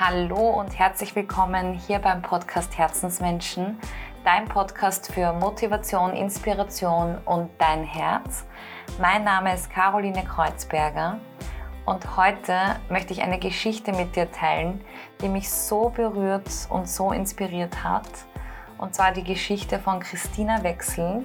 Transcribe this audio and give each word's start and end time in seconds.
Hallo 0.00 0.50
und 0.50 0.78
herzlich 0.78 1.16
willkommen 1.16 1.72
hier 1.72 1.98
beim 1.98 2.22
Podcast 2.22 2.78
Herzensmenschen, 2.78 3.80
dein 4.22 4.44
Podcast 4.44 5.12
für 5.12 5.32
Motivation, 5.32 6.12
Inspiration 6.12 7.18
und 7.24 7.50
dein 7.58 7.82
Herz. 7.82 8.44
Mein 9.00 9.24
Name 9.24 9.52
ist 9.52 9.70
Caroline 9.70 10.22
Kreuzberger 10.22 11.18
und 11.84 12.16
heute 12.16 12.76
möchte 12.88 13.12
ich 13.12 13.22
eine 13.22 13.40
Geschichte 13.40 13.90
mit 13.90 14.14
dir 14.14 14.30
teilen, 14.30 14.82
die 15.20 15.28
mich 15.28 15.50
so 15.50 15.88
berührt 15.88 16.48
und 16.70 16.88
so 16.88 17.10
inspiriert 17.10 17.82
hat. 17.82 18.08
Und 18.78 18.94
zwar 18.94 19.10
die 19.10 19.24
Geschichte 19.24 19.80
von 19.80 19.98
Christina 19.98 20.62
Wechsel, 20.62 21.24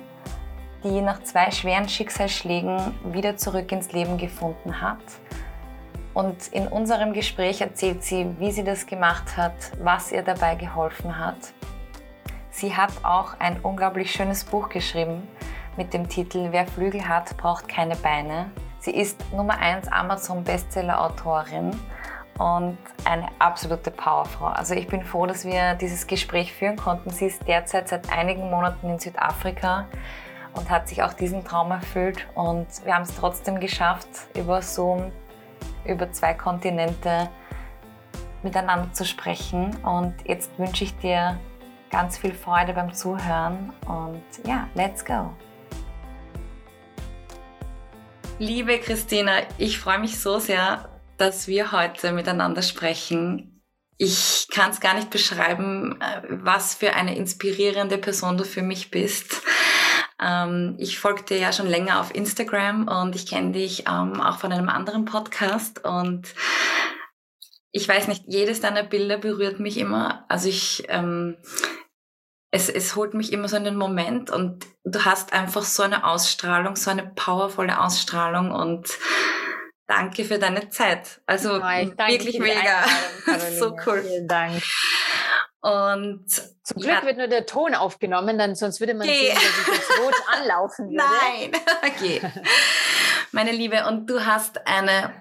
die 0.84 1.00
nach 1.02 1.22
zwei 1.22 1.52
schweren 1.52 1.88
Schicksalsschlägen 1.88 2.96
wieder 3.14 3.38
zurück 3.38 3.72
ins 3.72 3.92
Leben 3.92 4.18
gefunden 4.18 4.82
hat 4.82 4.98
und 6.14 6.48
in 6.48 6.68
unserem 6.68 7.14
Gespräch 7.14 7.62
erzählt 7.62 8.04
sie, 8.04 8.28
wie 8.40 8.52
sie 8.52 8.64
das 8.64 8.86
gemacht 8.86 9.36
hat, 9.38 9.54
was 9.82 10.12
ihr 10.12 10.22
dabei 10.22 10.56
geholfen 10.56 11.18
hat. 11.18 11.38
Sie 12.52 12.76
hat 12.76 12.92
auch 13.04 13.40
ein 13.40 13.60
unglaublich 13.62 14.12
schönes 14.12 14.44
Buch 14.44 14.70
geschrieben 14.70 15.28
mit 15.76 15.94
dem 15.94 16.08
Titel 16.08 16.50
Wer 16.52 16.68
Flügel 16.68 17.08
hat, 17.08 17.36
braucht 17.38 17.68
keine 17.68 17.96
Beine. 17.96 18.52
Sie 18.80 18.92
ist 18.92 19.20
Nummer 19.34 19.58
1 19.58 19.88
Amazon 19.88 20.44
Bestseller 20.44 21.02
Autorin 21.02 21.72
und 22.38 22.78
eine 23.06 23.28
absolute 23.40 23.90
Powerfrau. 23.92 24.48
Also 24.48 24.76
ich 24.76 24.88
bin 24.88 25.04
froh, 25.04 25.26
dass 25.26 25.46
wir 25.46 25.76
dieses 25.76 26.06
Gespräch 26.06 26.54
führen 26.54 26.76
konnten. 26.76 27.10
Sie 27.10 27.26
ist 27.26 27.48
derzeit 27.48 27.88
seit 27.88 28.12
einigen 28.12 28.50
Monaten 28.50 28.90
in 28.90 29.00
Südafrika 29.00 29.88
und 30.54 30.70
hat 30.70 30.88
sich 30.88 31.02
auch 31.02 31.14
diesen 31.14 31.44
Traum 31.44 31.72
erfüllt 31.72 32.28
und 32.36 32.68
wir 32.84 32.94
haben 32.94 33.04
es 33.04 33.16
trotzdem 33.16 33.60
geschafft, 33.60 34.08
über 34.36 34.62
Zoom 34.62 35.12
über 35.86 36.12
zwei 36.12 36.34
Kontinente 36.34 37.30
miteinander 38.44 38.92
zu 38.94 39.06
sprechen. 39.06 39.76
Und 39.84 40.14
jetzt 40.26 40.52
wünsche 40.58 40.84
ich 40.84 40.96
dir 40.98 41.40
ganz 41.90 42.18
viel 42.18 42.34
Freude 42.34 42.74
beim 42.74 42.94
Zuhören 42.94 43.72
und 43.88 44.24
ja, 44.48 44.68
let's 44.74 45.06
go. 45.06 45.32
Liebe 48.40 48.80
Christina, 48.80 49.44
ich 49.60 49.78
freue 49.78 50.00
mich 50.00 50.20
so 50.20 50.40
sehr, 50.40 50.90
dass 51.18 51.48
wir 51.48 51.72
heute 51.72 52.12
miteinander 52.12 52.64
sprechen. 52.64 53.62
Ich 53.98 54.48
kann 54.52 54.72
es 54.72 54.80
gar 54.80 54.96
nicht 54.96 55.12
beschreiben, 55.12 56.02
äh, 56.02 56.22
was 56.30 56.74
für 56.74 56.94
eine 56.94 57.16
inspirierende 57.16 58.00
Person 58.00 58.38
du 58.38 58.44
für 58.44 58.64
mich 58.64 58.90
bist. 58.90 59.42
Ähm, 60.22 60.76
ich 60.78 61.00
folge 61.00 61.24
dir 61.24 61.38
ja 61.38 61.52
schon 61.54 61.68
länger 61.68 62.00
auf 62.00 62.14
Instagram 62.14 62.88
und 62.88 63.16
ich 63.16 63.26
kenne 63.26 63.52
dich 63.52 63.86
ähm, 63.88 64.22
auch 64.22 64.40
von 64.40 64.52
einem 64.52 64.70
anderen 64.70 65.06
Podcast 65.06 65.84
und 65.84 66.34
ich 67.72 67.88
weiß 67.88 68.08
nicht, 68.08 68.24
jedes 68.28 68.62
deiner 68.62 68.84
Bilder 68.84 69.18
berührt 69.18 69.60
mich 69.60 69.78
immer. 69.78 70.26
Also 70.30 70.48
ich, 70.48 70.84
ähm, 70.90 71.38
es, 72.52 72.70
es 72.70 72.96
holt 72.96 73.16
mich 73.16 73.34
immer 73.34 73.48
so 73.48 73.58
in 73.58 73.64
den 73.64 73.76
Moment 73.76 74.30
und 74.30 74.68
du 74.84 75.04
hast 75.06 75.34
einfach 75.34 75.64
so 75.64 75.82
eine 75.82 76.06
Ausstrahlung, 76.06 76.76
so 76.76 76.92
eine 76.92 77.12
powervolle 77.16 77.82
Ausstrahlung 77.82 78.52
und 78.52 78.88
danke 79.88 80.24
für 80.24 80.38
deine 80.38 80.70
Zeit. 80.70 81.22
Also 81.26 81.56
oh, 81.56 81.62
wirklich 81.62 82.38
mega. 82.38 82.86
so 83.60 83.76
cool. 83.88 84.04
Vielen 84.04 84.28
Dank. 84.28 84.62
Und 85.64 86.26
zum 86.28 86.82
Glück 86.82 86.92
ja. 86.92 87.06
wird 87.06 87.18
nur 87.18 87.28
der 87.28 87.46
Ton 87.46 87.74
aufgenommen, 87.74 88.38
dann 88.38 88.54
sonst 88.54 88.82
würde 88.82 88.94
man 88.94 89.08
okay. 89.08 89.28
sehen, 89.28 89.36
dass 89.36 89.44
ich 89.44 89.74
jetzt 89.74 90.00
rot 90.02 90.16
anlaufen 90.38 90.90
würde. 90.90 90.98
Nein, 90.98 91.52
okay. 91.90 92.22
Meine 93.32 93.54
Liebe, 93.54 93.86
und 93.88 94.10
du 94.10 94.26
hast 94.26 94.68
eine 94.68 95.14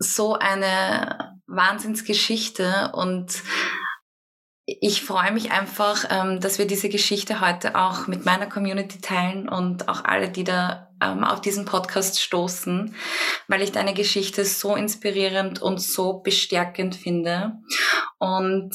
so 0.00 0.34
eine 0.34 1.38
Wahnsinnsgeschichte 1.46 2.90
und 2.94 3.42
ich 4.64 5.04
freue 5.04 5.30
mich 5.30 5.52
einfach, 5.52 6.04
ähm, 6.10 6.40
dass 6.40 6.58
wir 6.58 6.66
diese 6.66 6.88
Geschichte 6.88 7.40
heute 7.40 7.76
auch 7.76 8.08
mit 8.08 8.24
meiner 8.24 8.46
Community 8.48 9.00
teilen 9.00 9.48
und 9.48 9.88
auch 9.88 10.04
alle, 10.04 10.30
die 10.30 10.44
da 10.44 10.90
ähm, 11.00 11.22
auf 11.22 11.40
diesen 11.40 11.64
Podcast 11.64 12.20
stoßen, 12.20 12.94
weil 13.46 13.62
ich 13.62 13.70
deine 13.70 13.94
Geschichte 13.94 14.44
so 14.44 14.74
inspirierend 14.74 15.62
und 15.62 15.80
so 15.80 16.14
bestärkend 16.14 16.96
finde. 16.96 17.52
Und 18.18 18.74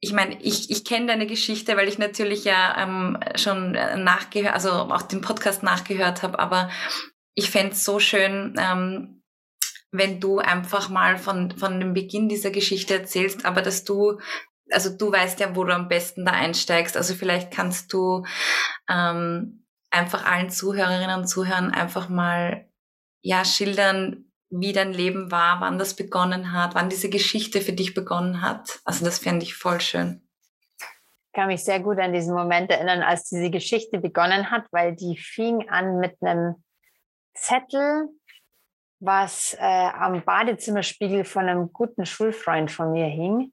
ich 0.00 0.12
meine, 0.12 0.40
ich, 0.40 0.70
ich 0.70 0.84
kenne 0.84 1.06
deine 1.06 1.26
Geschichte, 1.26 1.76
weil 1.76 1.88
ich 1.88 1.98
natürlich 1.98 2.44
ja 2.44 2.82
ähm, 2.82 3.18
schon 3.34 3.72
nachgehört, 3.72 4.54
also 4.54 4.70
auch 4.70 5.02
den 5.02 5.20
Podcast 5.20 5.62
nachgehört 5.62 6.22
habe, 6.22 6.38
aber 6.38 6.70
ich 7.34 7.50
fände 7.50 7.72
es 7.72 7.84
so 7.84 7.98
schön, 7.98 8.54
ähm, 8.58 9.22
wenn 9.90 10.20
du 10.20 10.38
einfach 10.38 10.88
mal 10.88 11.16
von, 11.16 11.50
von 11.56 11.80
dem 11.80 11.94
Beginn 11.94 12.28
dieser 12.28 12.50
Geschichte 12.50 12.94
erzählst, 12.94 13.44
aber 13.44 13.62
dass 13.62 13.84
du, 13.84 14.20
also 14.70 14.90
du 14.90 15.10
weißt 15.10 15.40
ja, 15.40 15.56
wo 15.56 15.64
du 15.64 15.74
am 15.74 15.88
besten 15.88 16.24
da 16.24 16.32
einsteigst. 16.32 16.96
Also 16.96 17.14
vielleicht 17.14 17.50
kannst 17.50 17.92
du 17.92 18.24
ähm, 18.88 19.66
einfach 19.90 20.26
allen 20.26 20.50
Zuhörerinnen 20.50 21.18
und 21.18 21.26
Zuhörern 21.26 21.72
einfach 21.72 22.08
mal 22.08 22.68
ja 23.22 23.44
schildern, 23.44 24.27
wie 24.50 24.72
dein 24.72 24.92
Leben 24.92 25.30
war, 25.30 25.60
wann 25.60 25.78
das 25.78 25.94
begonnen 25.94 26.52
hat, 26.52 26.74
wann 26.74 26.88
diese 26.88 27.10
Geschichte 27.10 27.60
für 27.60 27.72
dich 27.72 27.94
begonnen 27.94 28.42
hat. 28.42 28.80
Also 28.84 29.04
das 29.04 29.18
fände 29.18 29.44
ich 29.44 29.54
voll 29.54 29.80
schön. 29.80 30.22
Ich 30.78 31.32
kann 31.34 31.48
mich 31.48 31.62
sehr 31.62 31.80
gut 31.80 31.98
an 31.98 32.12
diesen 32.12 32.34
Moment 32.34 32.70
erinnern, 32.70 33.02
als 33.02 33.28
diese 33.28 33.50
Geschichte 33.50 33.98
begonnen 33.98 34.50
hat, 34.50 34.64
weil 34.70 34.96
die 34.96 35.16
fing 35.16 35.68
an 35.68 35.98
mit 35.98 36.16
einem 36.22 36.56
Zettel, 37.34 38.08
was 39.00 39.54
äh, 39.60 39.62
am 39.62 40.24
Badezimmerspiegel 40.24 41.24
von 41.24 41.48
einem 41.48 41.72
guten 41.72 42.06
Schulfreund 42.06 42.70
von 42.70 42.92
mir 42.92 43.06
hing. 43.06 43.52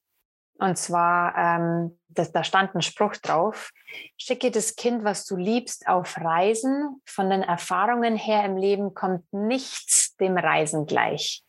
Und 0.58 0.78
zwar, 0.78 1.36
ähm, 1.38 2.00
das, 2.08 2.32
da 2.32 2.44
stand 2.44 2.74
ein 2.74 2.82
Spruch 2.82 3.18
drauf, 3.18 3.72
schicke 4.18 4.52
das 4.52 4.76
Kind, 4.76 5.04
was 5.04 5.26
du 5.26 5.36
liebst, 5.36 5.88
auf 5.88 6.18
Reisen. 6.18 7.02
Von 7.06 7.30
den 7.30 7.44
Erfahrungen 7.44 8.16
her 8.16 8.46
im 8.46 8.56
Leben 8.56 8.94
kommt 8.94 9.26
nichts 9.34 10.05
dem 10.20 10.38
Reisen 10.38 10.86
gleich. 10.86 11.44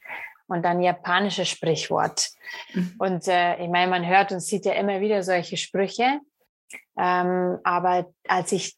Und 0.49 0.63
dann 0.63 0.81
japanisches 0.81 1.49
Sprichwort. 1.49 2.31
Mhm. 2.73 2.95
Und 2.99 3.29
äh, 3.29 3.57
ich 3.57 3.69
meine, 3.69 3.91
man 3.91 4.07
hört 4.07 4.31
und 4.31 4.41
sieht 4.41 4.65
ja 4.65 4.75
immer 4.75 5.01
wieder 5.01 5.23
solche 5.23 5.57
Sprüche. 5.57 6.21
Ähm, 6.97 7.59
aber 7.65 8.07
als 8.29 8.53
ich 8.53 8.77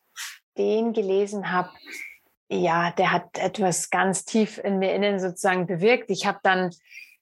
den 0.56 0.92
gelesen 0.92 1.52
habe, 1.52 1.70
ja, 2.50 2.90
der 2.92 3.12
hat 3.12 3.38
etwas 3.38 3.90
ganz 3.90 4.24
tief 4.24 4.58
in 4.58 4.78
mir 4.78 4.94
innen 4.94 5.20
sozusagen 5.20 5.66
bewirkt. 5.66 6.10
Ich 6.10 6.26
habe 6.26 6.38
dann 6.42 6.70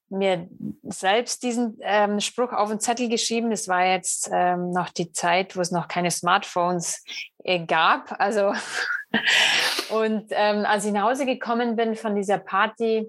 mir 0.09 0.49
selbst 0.85 1.43
diesen 1.43 1.79
ähm, 1.81 2.21
Spruch 2.21 2.53
auf 2.53 2.69
den 2.69 2.79
Zettel 2.79 3.09
geschrieben. 3.09 3.51
Es 3.51 3.67
war 3.67 3.85
jetzt 3.85 4.31
ähm, 4.33 4.71
noch 4.71 4.91
die 4.91 5.11
Zeit, 5.11 5.57
wo 5.57 5.61
es 5.61 5.73
noch 5.73 5.89
keine 5.89 6.13
Smartphones 6.13 7.03
äh, 7.43 7.65
gab. 7.67 8.15
Also 8.21 8.53
und 9.91 10.27
ähm, 10.31 10.65
als 10.65 10.85
ich 10.85 10.93
nach 10.93 11.05
Hause 11.05 11.27
gekommen 11.27 11.77
bin 11.77 11.95
von 11.95 12.15
dieser 12.15 12.39
Party, 12.39 13.07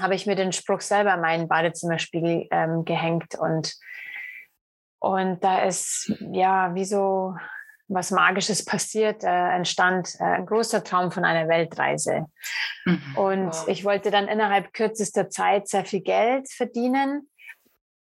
habe 0.00 0.14
ich 0.14 0.26
mir 0.26 0.34
den 0.34 0.52
Spruch 0.52 0.80
selber 0.80 1.14
in 1.14 1.20
meinen 1.20 1.48
Badezimmerspiegel 1.48 2.48
ähm, 2.50 2.84
gehängt 2.84 3.34
und 3.38 3.74
und 4.98 5.44
da 5.44 5.64
ist 5.64 6.10
ja 6.32 6.74
wie 6.74 6.86
so 6.86 7.34
was 7.88 8.10
Magisches 8.10 8.64
passiert, 8.64 9.22
äh, 9.24 9.50
entstand 9.54 10.14
äh, 10.18 10.24
ein 10.24 10.46
großer 10.46 10.82
Traum 10.82 11.10
von 11.10 11.24
einer 11.24 11.48
Weltreise. 11.48 12.26
Mhm. 12.86 13.16
Und 13.16 13.46
wow. 13.48 13.68
ich 13.68 13.84
wollte 13.84 14.10
dann 14.10 14.28
innerhalb 14.28 14.72
kürzester 14.72 15.28
Zeit 15.28 15.68
sehr 15.68 15.84
viel 15.84 16.00
Geld 16.00 16.50
verdienen. 16.50 17.28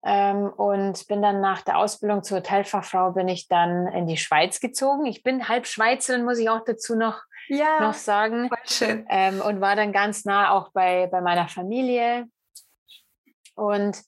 Ähm, 0.04 0.48
und 0.48 1.06
bin 1.06 1.22
dann 1.22 1.40
nach 1.40 1.62
der 1.62 1.78
Ausbildung 1.78 2.24
zur 2.24 2.38
Hotelfachfrau 2.38 3.12
bin 3.12 3.28
ich 3.28 3.46
dann 3.46 3.86
in 3.86 4.06
die 4.06 4.16
Schweiz 4.16 4.58
gezogen. 4.58 5.06
Ich 5.06 5.22
bin 5.22 5.48
halb 5.48 5.66
Schweizerin, 5.66 6.24
muss 6.24 6.38
ich 6.38 6.50
auch 6.50 6.64
dazu 6.64 6.96
noch, 6.96 7.22
ja, 7.48 7.80
noch 7.80 7.94
sagen. 7.94 8.50
Schön. 8.64 9.06
Ähm, 9.08 9.41
und 9.41 9.60
war 9.60 9.76
dann 9.76 9.92
ganz 9.92 10.24
nah 10.24 10.50
auch 10.50 10.72
bei, 10.72 11.06
bei 11.06 11.20
meiner 11.20 11.48
Familie. 11.48 12.26
Und 13.54 14.02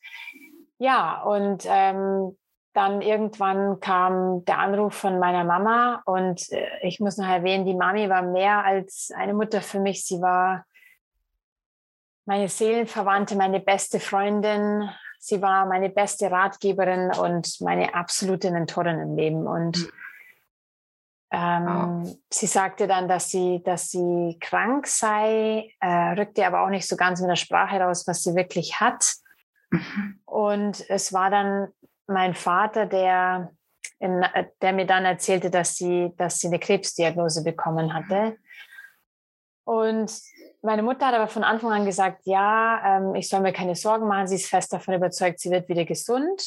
ja, 0.78 1.22
und 1.22 1.64
ähm, 1.66 2.36
dann 2.74 3.00
irgendwann 3.00 3.78
kam 3.78 4.44
der 4.44 4.58
Anruf 4.58 4.94
von 4.94 5.20
meiner 5.20 5.44
Mama 5.44 6.02
und 6.06 6.50
äh, 6.50 6.66
ich 6.82 6.98
muss 6.98 7.16
noch 7.16 7.28
erwähnen, 7.28 7.64
die 7.64 7.74
Mami 7.74 8.10
war 8.10 8.22
mehr 8.22 8.64
als 8.64 9.12
eine 9.14 9.32
Mutter 9.32 9.62
für 9.62 9.78
mich. 9.78 10.04
Sie 10.04 10.20
war 10.20 10.66
meine 12.26 12.48
Seelenverwandte, 12.48 13.36
meine 13.36 13.60
beste 13.60 14.00
Freundin. 14.00 14.90
Sie 15.26 15.40
war 15.40 15.64
meine 15.64 15.88
beste 15.88 16.30
Ratgeberin 16.30 17.10
und 17.18 17.58
meine 17.62 17.94
absolute 17.94 18.50
Mentorin 18.50 18.98
im 18.98 19.16
Leben. 19.16 19.46
Und 19.46 19.78
hm. 19.78 19.92
ähm, 21.32 22.04
oh. 22.04 22.18
sie 22.30 22.46
sagte 22.46 22.86
dann, 22.86 23.08
dass 23.08 23.30
sie, 23.30 23.62
dass 23.64 23.90
sie 23.90 24.36
krank 24.38 24.86
sei, 24.86 25.72
äh, 25.80 26.12
rückte 26.18 26.46
aber 26.46 26.62
auch 26.62 26.68
nicht 26.68 26.86
so 26.86 26.96
ganz 26.96 27.22
mit 27.22 27.30
der 27.30 27.36
Sprache 27.36 27.80
raus, 27.80 28.06
was 28.06 28.22
sie 28.22 28.34
wirklich 28.34 28.80
hat. 28.80 29.14
Mhm. 29.70 30.20
Und 30.26 30.90
es 30.90 31.14
war 31.14 31.30
dann 31.30 31.68
mein 32.06 32.34
Vater, 32.34 32.84
der, 32.84 33.50
in, 34.00 34.22
der 34.60 34.74
mir 34.74 34.86
dann 34.86 35.06
erzählte, 35.06 35.48
dass 35.48 35.76
sie, 35.76 36.12
dass 36.18 36.38
sie 36.38 36.48
eine 36.48 36.58
Krebsdiagnose 36.58 37.42
bekommen 37.44 37.94
hatte. 37.94 38.36
Und 39.64 40.12
meine 40.64 40.82
Mutter 40.82 41.06
hat 41.06 41.14
aber 41.14 41.28
von 41.28 41.44
Anfang 41.44 41.72
an 41.72 41.84
gesagt, 41.84 42.22
ja, 42.24 42.98
ähm, 42.98 43.14
ich 43.14 43.28
soll 43.28 43.40
mir 43.40 43.52
keine 43.52 43.76
Sorgen 43.76 44.08
machen. 44.08 44.26
Sie 44.26 44.36
ist 44.36 44.48
fest 44.48 44.72
davon 44.72 44.94
überzeugt, 44.94 45.38
sie 45.38 45.50
wird 45.50 45.68
wieder 45.68 45.84
gesund. 45.84 46.42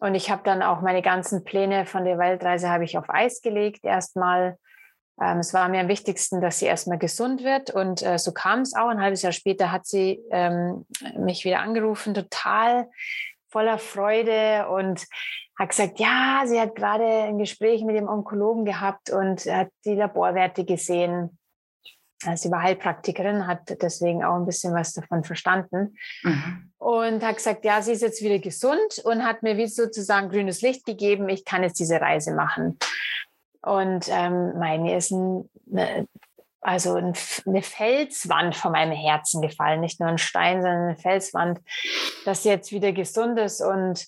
Und 0.00 0.14
ich 0.14 0.30
habe 0.30 0.42
dann 0.44 0.62
auch 0.62 0.80
meine 0.80 1.02
ganzen 1.02 1.44
Pläne 1.44 1.86
von 1.86 2.04
der 2.04 2.18
Weltreise 2.18 2.70
habe 2.70 2.84
ich 2.84 2.96
auf 2.98 3.08
Eis 3.08 3.42
gelegt 3.42 3.84
erstmal. 3.84 4.58
Ähm, 5.20 5.38
es 5.38 5.52
war 5.52 5.68
mir 5.68 5.80
am 5.80 5.88
wichtigsten, 5.88 6.40
dass 6.40 6.58
sie 6.58 6.66
erstmal 6.66 6.98
gesund 6.98 7.44
wird. 7.44 7.70
Und 7.70 8.02
äh, 8.02 8.18
so 8.18 8.32
kam 8.32 8.60
es 8.60 8.74
auch. 8.74 8.88
Ein 8.88 9.00
halbes 9.00 9.22
Jahr 9.22 9.32
später 9.32 9.70
hat 9.70 9.86
sie 9.86 10.20
ähm, 10.30 10.86
mich 11.16 11.44
wieder 11.44 11.60
angerufen, 11.60 12.14
total 12.14 12.88
voller 13.50 13.78
Freude 13.78 14.68
und 14.68 15.06
hat 15.58 15.68
gesagt, 15.68 16.00
ja, 16.00 16.42
sie 16.46 16.58
hat 16.58 16.74
gerade 16.74 17.04
ein 17.04 17.38
Gespräch 17.38 17.84
mit 17.84 17.94
dem 17.94 18.08
Onkologen 18.08 18.64
gehabt 18.64 19.10
und 19.10 19.44
hat 19.46 19.68
die 19.84 19.94
Laborwerte 19.94 20.64
gesehen. 20.64 21.38
Sie 22.36 22.50
war 22.50 22.62
Heilpraktikerin, 22.62 23.46
hat 23.46 23.60
deswegen 23.82 24.24
auch 24.24 24.36
ein 24.36 24.46
bisschen 24.46 24.74
was 24.74 24.92
davon 24.92 25.24
verstanden. 25.24 25.96
Mhm. 26.22 26.72
Und 26.78 27.22
hat 27.22 27.36
gesagt, 27.36 27.64
ja, 27.64 27.80
sie 27.82 27.92
ist 27.92 28.02
jetzt 28.02 28.22
wieder 28.22 28.38
gesund 28.38 29.00
und 29.04 29.24
hat 29.24 29.42
mir 29.42 29.56
wie 29.56 29.66
sozusagen 29.66 30.28
grünes 30.28 30.60
Licht 30.60 30.84
gegeben, 30.84 31.28
ich 31.28 31.44
kann 31.44 31.62
jetzt 31.62 31.78
diese 31.78 32.00
Reise 32.00 32.34
machen. 32.34 32.78
Und 33.62 34.06
ähm, 34.10 34.58
meine 34.58 34.96
ist 34.96 35.10
ein, 35.10 35.48
eine, 35.72 36.06
also 36.60 36.94
eine 36.94 37.62
Felswand 37.62 38.54
von 38.56 38.72
meinem 38.72 38.92
Herzen 38.92 39.40
gefallen, 39.40 39.80
nicht 39.80 40.00
nur 40.00 40.08
ein 40.08 40.18
Stein, 40.18 40.62
sondern 40.62 40.88
eine 40.88 40.96
Felswand, 40.96 41.60
dass 42.24 42.42
sie 42.42 42.50
jetzt 42.50 42.72
wieder 42.72 42.92
gesund 42.92 43.38
ist 43.38 43.60
und 43.60 44.06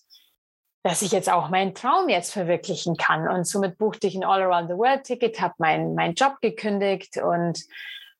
dass 0.87 1.03
ich 1.03 1.11
jetzt 1.11 1.31
auch 1.31 1.49
meinen 1.49 1.75
Traum 1.75 2.09
jetzt 2.09 2.33
verwirklichen 2.33 2.97
kann. 2.97 3.29
Und 3.29 3.45
somit 3.45 3.77
buchte 3.77 4.07
ich 4.07 4.15
ein 4.15 4.25
All-Around-the-World-Ticket, 4.25 5.41
habe 5.41 5.55
meinen 5.59 5.95
mein 5.95 6.15
Job 6.15 6.37
gekündigt 6.41 7.17
und 7.17 7.61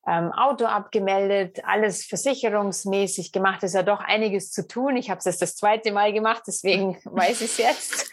ähm, 0.07 0.33
Auto 0.33 0.67
abgemeldet, 0.67 1.61
alles 1.65 2.05
versicherungsmäßig 2.05 3.33
gemacht. 3.33 3.63
Es 3.63 3.71
ist 3.71 3.75
ja 3.75 3.83
doch 3.83 4.01
einiges 4.01 4.53
zu 4.53 4.67
tun. 4.67 4.97
Ich 4.97 5.11
habe 5.11 5.19
es 5.19 5.25
jetzt 5.25 5.43
das 5.43 5.57
zweite 5.57 5.93
Mal 5.93 6.13
gemacht, 6.13 6.43
deswegen 6.47 6.97
weiß 7.05 7.41
ich 7.41 7.59
jetzt, 7.59 8.11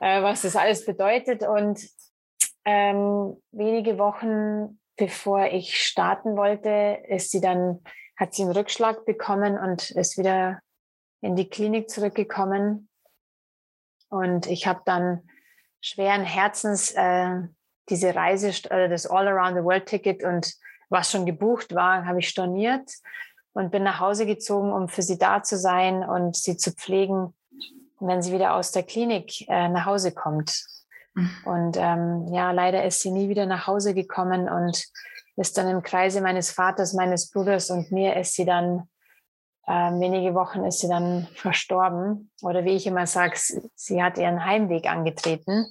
äh, 0.00 0.22
was 0.22 0.42
das 0.42 0.56
alles 0.56 0.84
bedeutet. 0.86 1.46
Und 1.46 1.86
ähm, 2.64 3.36
wenige 3.50 3.98
Wochen 3.98 4.78
bevor 4.96 5.46
ich 5.46 5.84
starten 5.84 6.36
wollte, 6.36 7.02
ist 7.08 7.30
sie 7.30 7.40
dann, 7.40 7.82
hat 8.16 8.34
sie 8.34 8.42
einen 8.42 8.52
Rückschlag 8.52 9.04
bekommen 9.04 9.58
und 9.58 9.90
ist 9.90 10.16
wieder 10.16 10.60
in 11.20 11.36
die 11.36 11.48
Klinik 11.48 11.90
zurückgekommen. 11.90 12.88
Und 14.08 14.46
ich 14.46 14.66
habe 14.66 14.82
dann 14.84 15.28
schweren 15.80 16.22
Herzens 16.22 16.92
äh, 16.92 17.40
diese 17.88 18.14
Reise, 18.14 18.48
äh, 18.70 18.88
das 18.88 19.06
All-Around-the-World-Ticket 19.06 20.22
und 20.22 20.54
was 20.92 21.10
schon 21.10 21.26
gebucht 21.26 21.74
war, 21.74 22.06
habe 22.06 22.20
ich 22.20 22.28
storniert 22.28 22.90
und 23.54 23.70
bin 23.70 23.82
nach 23.82 23.98
Hause 23.98 24.26
gezogen, 24.26 24.72
um 24.72 24.88
für 24.88 25.02
sie 25.02 25.18
da 25.18 25.42
zu 25.42 25.56
sein 25.56 26.04
und 26.04 26.36
sie 26.36 26.56
zu 26.56 26.72
pflegen, 26.72 27.34
wenn 27.98 28.22
sie 28.22 28.32
wieder 28.32 28.54
aus 28.54 28.72
der 28.72 28.82
Klinik 28.82 29.48
äh, 29.48 29.68
nach 29.68 29.86
Hause 29.86 30.12
kommt. 30.12 30.64
Mhm. 31.14 31.30
Und 31.44 31.76
ähm, 31.78 32.28
ja, 32.32 32.52
leider 32.52 32.84
ist 32.84 33.00
sie 33.00 33.10
nie 33.10 33.28
wieder 33.28 33.46
nach 33.46 33.66
Hause 33.66 33.94
gekommen 33.94 34.48
und 34.48 34.84
ist 35.36 35.56
dann 35.56 35.68
im 35.68 35.82
Kreise 35.82 36.20
meines 36.20 36.50
Vaters, 36.50 36.92
meines 36.92 37.30
Bruders 37.30 37.70
und 37.70 37.90
mir 37.90 38.16
ist 38.16 38.34
sie 38.34 38.44
dann, 38.44 38.88
äh, 39.66 39.72
wenige 39.72 40.34
Wochen 40.34 40.64
ist 40.64 40.80
sie 40.80 40.88
dann 40.88 41.28
verstorben. 41.34 42.30
Oder 42.42 42.64
wie 42.64 42.76
ich 42.76 42.86
immer 42.86 43.06
sage, 43.06 43.34
sie 43.36 44.02
hat 44.02 44.18
ihren 44.18 44.44
Heimweg 44.44 44.90
angetreten. 44.90 45.66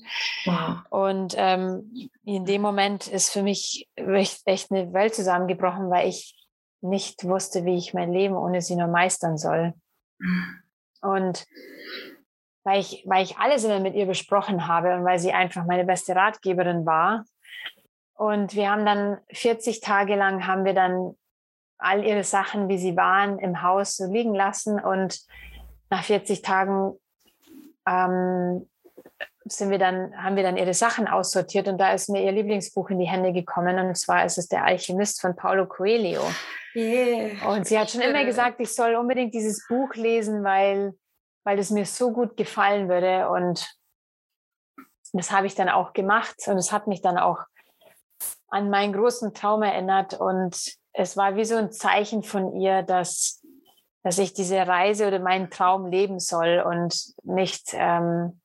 Wow. 0.46 0.80
Und 0.90 1.36
ähm, 1.38 2.10
in 2.24 2.46
dem 2.46 2.62
Moment 2.62 3.08
ist 3.08 3.32
für 3.32 3.44
mich 3.44 3.90
echt, 3.96 4.42
echt 4.46 4.72
eine 4.72 4.94
Welt 4.94 5.14
zusammengebrochen, 5.14 5.90
weil 5.90 6.08
ich 6.08 6.38
nicht 6.82 7.24
wusste, 7.26 7.66
wie 7.66 7.78
ich 7.78 7.94
mein 7.94 8.12
Leben 8.12 8.36
ohne 8.36 8.62
sie 8.62 8.76
nur 8.76 8.88
meistern 8.88 9.38
soll. 9.38 9.74
Und 11.02 11.46
weil 12.64 12.80
ich, 12.80 13.04
weil 13.08 13.24
ich 13.24 13.38
alles 13.38 13.64
immer 13.64 13.80
mit 13.80 13.96
ihr 13.96 14.06
besprochen 14.06 14.68
habe 14.68 14.96
und 14.96 15.04
weil 15.04 15.20
sie 15.20 15.34
einfach 15.34 15.66
meine 15.66 15.84
beste 15.84 16.16
Ratgeberin 16.16 16.86
war. 16.86 17.26
Und 18.14 18.56
wir 18.56 18.70
haben 18.70 18.86
dann 18.86 19.18
40 19.32 19.82
Tage 19.82 20.16
lang 20.16 20.46
haben 20.46 20.64
wir 20.64 20.74
dann 20.74 21.16
all 21.82 22.06
ihre 22.06 22.24
Sachen, 22.24 22.70
wie 22.70 22.78
sie 22.78 22.96
waren, 22.96 23.40
im 23.40 23.62
Haus 23.62 23.98
so 23.98 24.12
liegen 24.12 24.34
lassen. 24.34 24.80
Und 24.80 25.20
nach 25.90 26.04
40 26.04 26.42
Tagen 26.42 26.94
ähm, 27.88 28.70
sind 29.46 29.70
wir 29.70 29.80
dann, 29.80 30.16
haben 30.24 30.36
wir 30.36 30.44
dann 30.44 30.58
ihre 30.58 30.74
Sachen 30.74 31.08
aussortiert 31.08 31.68
und 31.68 31.78
da 31.78 31.94
ist 31.94 32.10
mir 32.10 32.24
ihr 32.24 32.32
Lieblingsbuch 32.32 32.90
in 32.92 33.00
die 33.00 33.08
Hände 33.08 33.34
gekommen 33.34 33.80
und 33.80 33.98
zwar 33.98 34.24
ist 34.24 34.38
es 34.38 34.48
Der 34.48 34.64
Alchemist 34.64 35.20
von 35.20 35.36
Paulo 35.36 35.66
Coelho. 35.66 36.22
Yeah. 36.76 37.50
Und 37.50 37.68
sie 37.68 37.78
hat 37.78 37.90
schon 37.90 38.02
immer 38.02 38.24
gesagt, 38.24 38.60
ich 38.60 38.74
soll 38.74 38.96
unbedingt 38.96 39.34
dieses 39.34 39.68
Buch 39.68 39.94
lesen, 39.96 40.44
weil 40.44 40.94
weil 41.44 41.60
es 41.60 41.70
mir 41.70 41.86
so 41.86 42.12
gut 42.12 42.38
gefallen 42.38 42.90
würde. 42.90 43.30
Und 43.30 43.68
das 45.14 45.32
habe 45.32 45.48
ich 45.48 45.56
dann 45.56 45.70
auch 45.70 45.94
gemacht 45.94 46.36
und 46.48 46.58
es 46.58 46.72
hat 46.72 46.88
mich 46.88 47.02
dann 47.02 47.18
auch 47.18 47.40
an 48.48 48.70
meinen 48.70 48.94
großen 48.94 49.34
Traum 49.34 49.64
erinnert. 49.64 50.14
Und 50.14 50.76
es 50.94 51.18
war 51.18 51.36
wie 51.36 51.46
so 51.46 51.56
ein 51.56 51.72
Zeichen 51.72 52.24
von 52.24 52.56
ihr, 52.60 52.84
dass, 52.84 53.42
dass 54.04 54.18
ich 54.18 54.34
diese 54.34 54.68
Reise 54.68 55.08
oder 55.08 55.20
meinen 55.20 55.50
Traum 55.50 55.88
leben 55.88 56.20
soll 56.20 56.64
und 56.66 57.14
nicht, 57.24 57.74
ähm, 57.74 58.42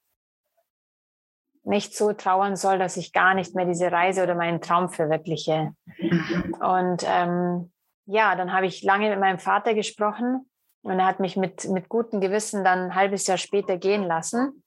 nicht 1.64 1.96
so 1.96 2.12
trauern 2.12 2.56
soll, 2.56 2.78
dass 2.78 2.96
ich 2.96 3.12
gar 3.12 3.34
nicht 3.34 3.54
mehr 3.54 3.66
diese 3.66 3.90
Reise 3.90 4.22
oder 4.22 4.34
meinen 4.34 4.60
Traum 4.60 4.88
verwirkliche. 4.88 5.72
Mhm. 5.98 6.56
Und 6.60 7.04
ähm, 7.06 7.72
ja, 8.06 8.36
dann 8.36 8.52
habe 8.52 8.66
ich 8.66 8.82
lange 8.82 9.10
mit 9.10 9.18
meinem 9.18 9.40
Vater 9.40 9.74
gesprochen 9.74 10.48
und 10.82 11.00
er 11.00 11.06
hat 11.06 11.18
mich 11.18 11.36
mit, 11.36 11.68
mit 11.68 11.88
gutem 11.88 12.20
Gewissen 12.20 12.62
dann 12.62 12.90
ein 12.90 12.94
halbes 12.94 13.26
Jahr 13.26 13.38
später 13.38 13.76
gehen 13.76 14.04
lassen. 14.04 14.62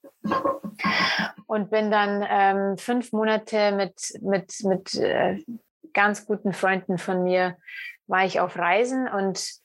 Und 1.45 1.71
bin 1.71 1.89
dann 1.89 2.23
ähm, 2.29 2.77
fünf 2.77 3.11
Monate 3.11 3.71
mit, 3.71 4.13
mit, 4.21 4.53
mit 4.63 4.93
äh, 4.95 5.39
ganz 5.93 6.25
guten 6.25 6.53
Freunden 6.53 6.97
von 6.97 7.23
mir, 7.23 7.57
war 8.07 8.25
ich 8.25 8.39
auf 8.39 8.57
Reisen 8.57 9.07
und 9.07 9.59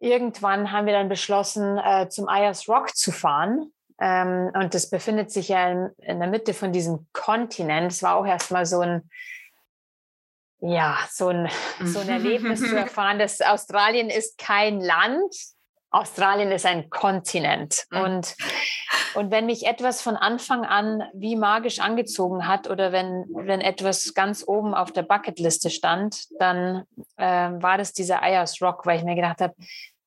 irgendwann 0.00 0.72
haben 0.72 0.86
wir 0.86 0.92
dann 0.92 1.08
beschlossen, 1.08 1.78
äh, 1.78 2.08
zum 2.08 2.28
Ayers 2.28 2.68
Rock 2.68 2.94
zu 2.96 3.12
fahren. 3.12 3.72
Ähm, 4.00 4.50
und 4.54 4.74
das 4.74 4.90
befindet 4.90 5.30
sich 5.30 5.48
ja 5.48 5.70
in, 5.70 5.90
in, 5.98 6.18
der 6.18 6.28
Mitte 6.28 6.54
von 6.54 6.72
diesem 6.72 7.06
Kontinent. 7.12 7.92
Es 7.92 8.02
war 8.02 8.16
auch 8.16 8.26
erstmal 8.26 8.66
so 8.66 8.80
ein, 8.80 9.08
ja, 10.58 10.98
so 11.10 11.28
ein, 11.28 11.48
so 11.84 12.00
ein 12.00 12.08
Erlebnis 12.08 12.60
zu 12.60 12.76
erfahren, 12.76 13.18
dass 13.18 13.40
Australien 13.40 14.10
ist 14.10 14.38
kein 14.38 14.80
Land, 14.80 15.34
Australien 15.92 16.50
ist 16.50 16.66
ein 16.66 16.90
Kontinent. 16.90 17.84
Mhm. 17.90 18.00
Und, 18.00 18.36
und 19.14 19.30
wenn 19.30 19.46
mich 19.46 19.66
etwas 19.66 20.00
von 20.00 20.16
Anfang 20.16 20.64
an 20.64 21.04
wie 21.12 21.36
magisch 21.36 21.80
angezogen 21.80 22.48
hat 22.48 22.68
oder 22.68 22.92
wenn, 22.92 23.26
wenn 23.34 23.60
etwas 23.60 24.14
ganz 24.14 24.42
oben 24.46 24.74
auf 24.74 24.90
der 24.90 25.02
Bucketliste 25.02 25.70
stand, 25.70 26.26
dann 26.40 26.84
äh, 27.18 27.24
war 27.26 27.78
das 27.78 27.92
dieser 27.92 28.22
Ayers 28.22 28.60
Rock, 28.62 28.86
weil 28.86 28.98
ich 28.98 29.04
mir 29.04 29.14
gedacht 29.14 29.40
habe, 29.40 29.54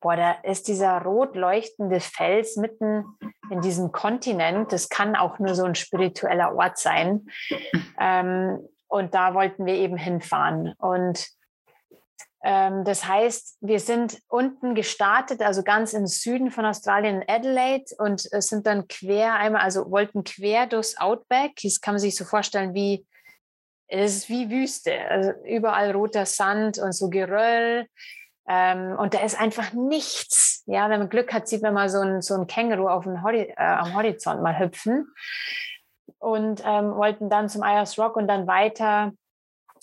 boah, 0.01 0.15
da 0.15 0.31
ist 0.43 0.67
dieser 0.67 1.01
rot 1.01 1.35
leuchtende 1.35 1.99
Fels 1.99 2.57
mitten 2.57 3.05
in 3.49 3.61
diesem 3.61 3.91
Kontinent. 3.91 4.71
Das 4.71 4.89
kann 4.89 5.15
auch 5.15 5.39
nur 5.39 5.55
so 5.55 5.63
ein 5.63 5.75
spiritueller 5.75 6.55
Ort 6.55 6.77
sein. 6.77 7.27
Mhm. 7.49 7.95
Ähm, 7.99 8.69
und 8.87 9.13
da 9.13 9.33
wollten 9.33 9.65
wir 9.65 9.73
eben 9.73 9.97
hinfahren. 9.97 10.73
Und 10.77 11.27
das 12.45 13.07
heißt, 13.07 13.57
wir 13.61 13.79
sind 13.79 14.19
unten 14.27 14.75
gestartet, 14.75 15.41
also 15.41 15.63
ganz 15.63 15.93
im 15.93 16.05
Süden 16.05 16.51
von 16.51 16.63
Australien 16.63 17.23
in 17.23 17.27
Adelaide 17.27 17.85
und 17.97 18.21
sind 18.21 18.67
dann 18.67 18.87
quer 18.87 19.33
einmal, 19.33 19.61
also 19.61 19.89
wollten 19.89 20.23
quer 20.23 20.67
durchs 20.67 20.95
Outback. 20.97 21.53
Das 21.63 21.81
kann 21.81 21.95
man 21.95 21.99
sich 21.99 22.15
so 22.15 22.23
vorstellen 22.23 22.75
wie, 22.75 23.07
es 23.87 24.15
ist 24.15 24.29
wie 24.29 24.51
Wüste. 24.51 24.93
Also 25.09 25.31
überall 25.43 25.91
roter 25.91 26.27
Sand 26.27 26.77
und 26.77 26.91
so 26.91 27.09
Geröll. 27.09 27.87
Ähm, 28.47 28.95
und 28.99 29.15
da 29.15 29.21
ist 29.21 29.41
einfach 29.41 29.73
nichts. 29.73 30.63
Ja, 30.67 30.87
wenn 30.91 30.99
man 30.99 31.09
Glück 31.09 31.33
hat, 31.33 31.47
sieht 31.47 31.63
man 31.63 31.73
mal 31.73 31.89
so 31.89 31.99
ein, 31.99 32.21
so 32.21 32.35
ein 32.35 32.45
Känguru 32.45 32.87
auf 32.87 33.05
dem 33.05 33.23
Hori 33.23 33.41
äh, 33.41 33.55
am 33.57 33.95
Horizont 33.95 34.43
mal 34.43 34.59
hüpfen 34.59 35.07
und 36.19 36.61
ähm, 36.63 36.95
wollten 36.95 37.31
dann 37.31 37.49
zum 37.49 37.63
Ayers 37.63 37.97
Rock 37.97 38.17
und 38.17 38.27
dann 38.27 38.45
weiter 38.45 39.13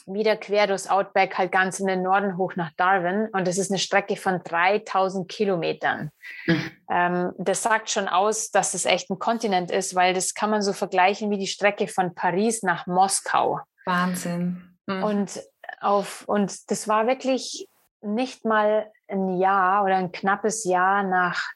wieder 0.06 0.37
quer 0.37 0.66
durchs 0.66 0.87
Outback, 0.87 1.37
halt 1.38 1.52
ganz 1.52 1.80
in 1.80 1.87
den 1.87 2.02
Norden 2.02 2.37
hoch 2.37 2.56
nach 2.56 2.71
Darwin. 2.76 3.28
Und 3.32 3.47
das 3.47 3.59
ist 3.59 3.71
eine 3.71 3.78
Strecke 3.78 4.16
von 4.16 4.42
3000 4.42 5.28
Kilometern. 5.28 6.11
Mhm. 6.47 6.71
Ähm, 6.90 7.32
das 7.38 7.62
sagt 7.62 7.90
schon 7.90 8.09
aus, 8.09 8.50
dass 8.50 8.75
es 8.75 8.85
echt 8.85 9.11
ein 9.11 9.18
Kontinent 9.18 9.71
ist, 9.71 9.94
weil 9.94 10.14
das 10.14 10.35
kann 10.35 10.50
man 10.50 10.62
so 10.62 10.73
vergleichen 10.73 11.30
wie 11.30 11.38
die 11.38 11.47
Strecke 11.47 11.88
von 11.88 12.14
Paris 12.14 12.62
nach 12.62 12.87
Moskau. 12.87 13.61
Wahnsinn. 13.85 14.76
Mhm. 14.87 15.02
Und, 15.02 15.42
auf, 15.80 16.25
und 16.28 16.71
das 16.71 16.88
war 16.88 17.06
wirklich 17.06 17.68
nicht 18.00 18.44
mal 18.44 18.90
ein 19.09 19.38
Jahr 19.38 19.85
oder 19.85 19.97
ein 19.97 20.12
knappes 20.12 20.64
Jahr 20.64 21.02
nach, 21.02 21.50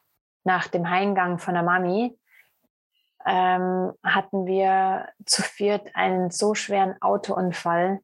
nach 0.44 0.68
dem 0.68 0.88
Heimgang 0.88 1.38
von 1.38 1.54
der 1.54 1.62
Mami, 1.62 2.16
ähm, 3.26 3.92
hatten 4.04 4.46
wir 4.46 5.08
zu 5.24 5.42
viert 5.42 5.90
einen 5.94 6.30
so 6.30 6.54
schweren 6.54 6.94
Autounfall, 7.02 8.00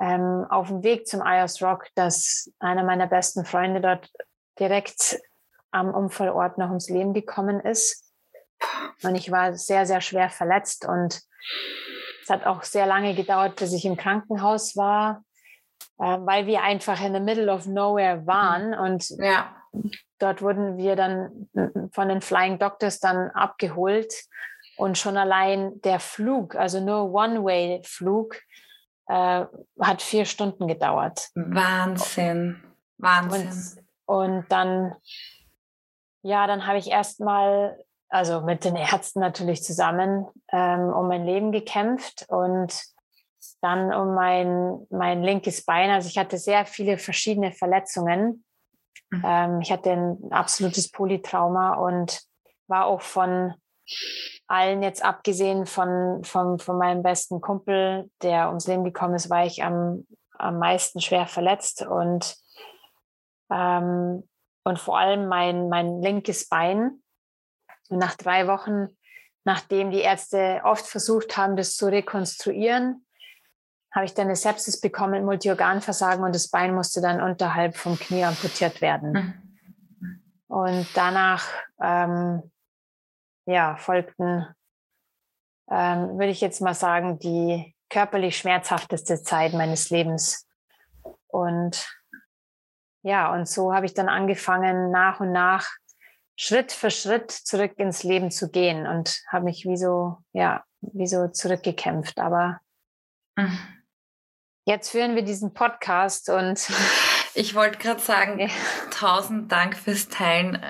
ähm, 0.00 0.46
auf 0.50 0.68
dem 0.68 0.82
Weg 0.82 1.06
zum 1.06 1.22
IOS 1.24 1.62
Rock, 1.62 1.86
dass 1.94 2.50
einer 2.58 2.84
meiner 2.84 3.06
besten 3.06 3.44
Freunde 3.44 3.80
dort 3.80 4.10
direkt 4.58 5.18
am 5.70 5.92
Unfallort 5.94 6.58
noch 6.58 6.68
ums 6.68 6.88
Leben 6.88 7.12
gekommen 7.12 7.60
ist. 7.60 8.04
Und 9.02 9.14
ich 9.14 9.30
war 9.30 9.54
sehr, 9.54 9.86
sehr 9.86 10.00
schwer 10.00 10.30
verletzt 10.30 10.86
und 10.86 11.20
es 12.22 12.30
hat 12.30 12.46
auch 12.46 12.62
sehr 12.62 12.86
lange 12.86 13.14
gedauert, 13.14 13.56
bis 13.56 13.72
ich 13.72 13.84
im 13.84 13.96
Krankenhaus 13.96 14.76
war, 14.76 15.22
äh, 15.98 16.18
weil 16.20 16.46
wir 16.46 16.62
einfach 16.62 17.00
in 17.02 17.14
the 17.14 17.20
middle 17.20 17.52
of 17.52 17.66
nowhere 17.66 18.26
waren 18.26 18.74
und 18.74 19.10
ja. 19.18 19.54
dort 20.18 20.42
wurden 20.42 20.78
wir 20.78 20.96
dann 20.96 21.48
von 21.92 22.08
den 22.08 22.20
Flying 22.20 22.58
Doctors 22.58 22.98
dann 22.98 23.30
abgeholt 23.30 24.12
und 24.76 24.98
schon 24.98 25.16
allein 25.16 25.80
der 25.82 26.00
Flug, 26.00 26.56
also 26.56 26.80
nur 26.80 27.12
One-Way-Flug, 27.12 28.36
äh, 29.08 29.44
hat 29.80 30.02
vier 30.02 30.24
Stunden 30.24 30.66
gedauert. 30.66 31.30
Wahnsinn, 31.34 32.62
Wahnsinn. 32.98 33.84
Und, 34.04 34.30
und 34.30 34.52
dann, 34.52 34.94
ja, 36.22 36.46
dann 36.46 36.66
habe 36.66 36.78
ich 36.78 36.90
erstmal, 36.90 37.78
also 38.08 38.40
mit 38.40 38.64
den 38.64 38.76
Ärzten 38.76 39.20
natürlich 39.20 39.62
zusammen, 39.62 40.26
ähm, 40.52 40.92
um 40.92 41.08
mein 41.08 41.24
Leben 41.24 41.52
gekämpft 41.52 42.26
und 42.28 42.72
dann 43.60 43.92
um 43.92 44.14
mein, 44.14 44.86
mein 44.90 45.22
linkes 45.22 45.64
Bein. 45.64 45.90
Also 45.90 46.08
ich 46.08 46.18
hatte 46.18 46.38
sehr 46.38 46.66
viele 46.66 46.98
verschiedene 46.98 47.52
Verletzungen. 47.52 48.44
Mhm. 49.10 49.22
Ähm, 49.24 49.60
ich 49.60 49.72
hatte 49.72 49.92
ein 49.92 50.18
absolutes 50.30 50.90
Polytrauma 50.90 51.74
und 51.74 52.22
war 52.68 52.86
auch 52.86 53.02
von 53.02 53.54
allen 54.46 54.82
jetzt 54.82 55.04
abgesehen 55.04 55.66
von, 55.66 56.22
von, 56.24 56.58
von 56.58 56.78
meinem 56.78 57.02
besten 57.02 57.40
Kumpel, 57.40 58.10
der 58.22 58.48
ums 58.48 58.66
Leben 58.66 58.84
gekommen 58.84 59.14
ist, 59.14 59.30
war 59.30 59.44
ich 59.44 59.62
am, 59.62 60.06
am 60.32 60.58
meisten 60.58 61.00
schwer 61.00 61.26
verletzt 61.26 61.82
und, 61.82 62.36
ähm, 63.50 64.28
und 64.64 64.78
vor 64.78 64.98
allem 64.98 65.28
mein, 65.28 65.68
mein 65.68 66.00
linkes 66.00 66.48
Bein. 66.48 67.02
Und 67.88 67.98
nach 67.98 68.16
drei 68.16 68.46
Wochen, 68.46 68.96
nachdem 69.44 69.90
die 69.90 70.00
Ärzte 70.00 70.60
oft 70.64 70.86
versucht 70.86 71.36
haben, 71.36 71.56
das 71.56 71.76
zu 71.76 71.86
rekonstruieren, 71.86 73.06
habe 73.92 74.04
ich 74.04 74.14
dann 74.14 74.26
eine 74.26 74.36
Sepsis 74.36 74.80
bekommen, 74.80 75.24
Multiorganversagen 75.24 76.22
und 76.22 76.34
das 76.34 76.48
Bein 76.48 76.74
musste 76.74 77.00
dann 77.00 77.22
unterhalb 77.22 77.76
vom 77.76 77.98
Knie 77.98 78.24
amputiert 78.24 78.82
werden. 78.82 79.12
Mhm. 79.12 80.22
Und 80.48 80.86
danach 80.94 81.48
ähm, 81.80 82.50
ja, 83.46 83.76
folgten, 83.76 84.46
ähm, 85.70 86.18
würde 86.18 86.30
ich 86.30 86.40
jetzt 86.40 86.60
mal 86.60 86.74
sagen, 86.74 87.18
die 87.18 87.74
körperlich 87.88 88.36
schmerzhafteste 88.36 89.22
Zeit 89.22 89.52
meines 89.52 89.90
Lebens. 89.90 90.46
Und 91.28 91.88
ja, 93.02 93.32
und 93.32 93.48
so 93.48 93.72
habe 93.72 93.86
ich 93.86 93.94
dann 93.94 94.08
angefangen, 94.08 94.90
nach 94.90 95.20
und 95.20 95.32
nach 95.32 95.68
Schritt 96.36 96.72
für 96.72 96.90
Schritt 96.90 97.30
zurück 97.30 97.78
ins 97.78 98.02
Leben 98.02 98.30
zu 98.30 98.50
gehen 98.50 98.86
und 98.86 99.22
habe 99.28 99.44
mich 99.44 99.64
wie 99.64 99.76
so, 99.76 100.18
ja, 100.32 100.64
wie 100.80 101.06
so 101.06 101.28
zurückgekämpft. 101.28 102.18
Aber 102.18 102.60
mhm. 103.36 103.58
jetzt 104.66 104.90
führen 104.90 105.14
wir 105.14 105.22
diesen 105.22 105.54
Podcast 105.54 106.28
und 106.28 106.68
ich 107.34 107.54
wollte 107.54 107.78
gerade 107.78 108.00
sagen, 108.00 108.50
tausend 108.90 109.50
Dank 109.52 109.76
fürs 109.76 110.08
Teilen. 110.08 110.60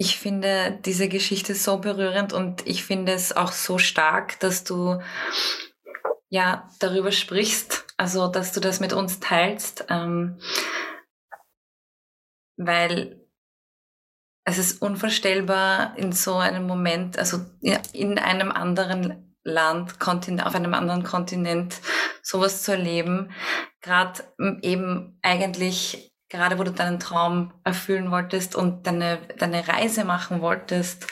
Ich 0.00 0.16
finde 0.18 0.78
diese 0.84 1.08
Geschichte 1.08 1.56
so 1.56 1.78
berührend 1.78 2.32
und 2.32 2.64
ich 2.66 2.84
finde 2.84 3.12
es 3.12 3.36
auch 3.36 3.50
so 3.50 3.78
stark, 3.78 4.38
dass 4.38 4.62
du 4.62 5.02
ja 6.30 6.70
darüber 6.78 7.10
sprichst, 7.10 7.84
also 7.96 8.28
dass 8.28 8.52
du 8.52 8.60
das 8.60 8.78
mit 8.78 8.92
uns 8.92 9.18
teilst, 9.18 9.86
ähm, 9.88 10.38
weil 12.56 13.20
es 14.44 14.58
ist 14.58 14.80
unvorstellbar 14.80 15.98
in 15.98 16.12
so 16.12 16.36
einem 16.36 16.66
Moment, 16.66 17.18
also 17.18 17.44
in 17.92 18.18
einem 18.18 18.52
anderen 18.52 19.36
Land, 19.42 19.98
Kontinent, 19.98 20.46
auf 20.46 20.54
einem 20.54 20.74
anderen 20.74 21.02
Kontinent 21.02 21.80
sowas 22.22 22.62
zu 22.62 22.72
erleben, 22.72 23.32
gerade 23.80 24.22
eben 24.62 25.18
eigentlich 25.22 26.07
gerade 26.28 26.58
wo 26.58 26.62
du 26.62 26.72
deinen 26.72 27.00
Traum 27.00 27.52
erfüllen 27.64 28.10
wolltest 28.10 28.54
und 28.54 28.86
deine, 28.86 29.18
deine 29.38 29.66
Reise 29.66 30.04
machen 30.04 30.40
wolltest. 30.40 31.06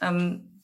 Ähm, 0.00 0.62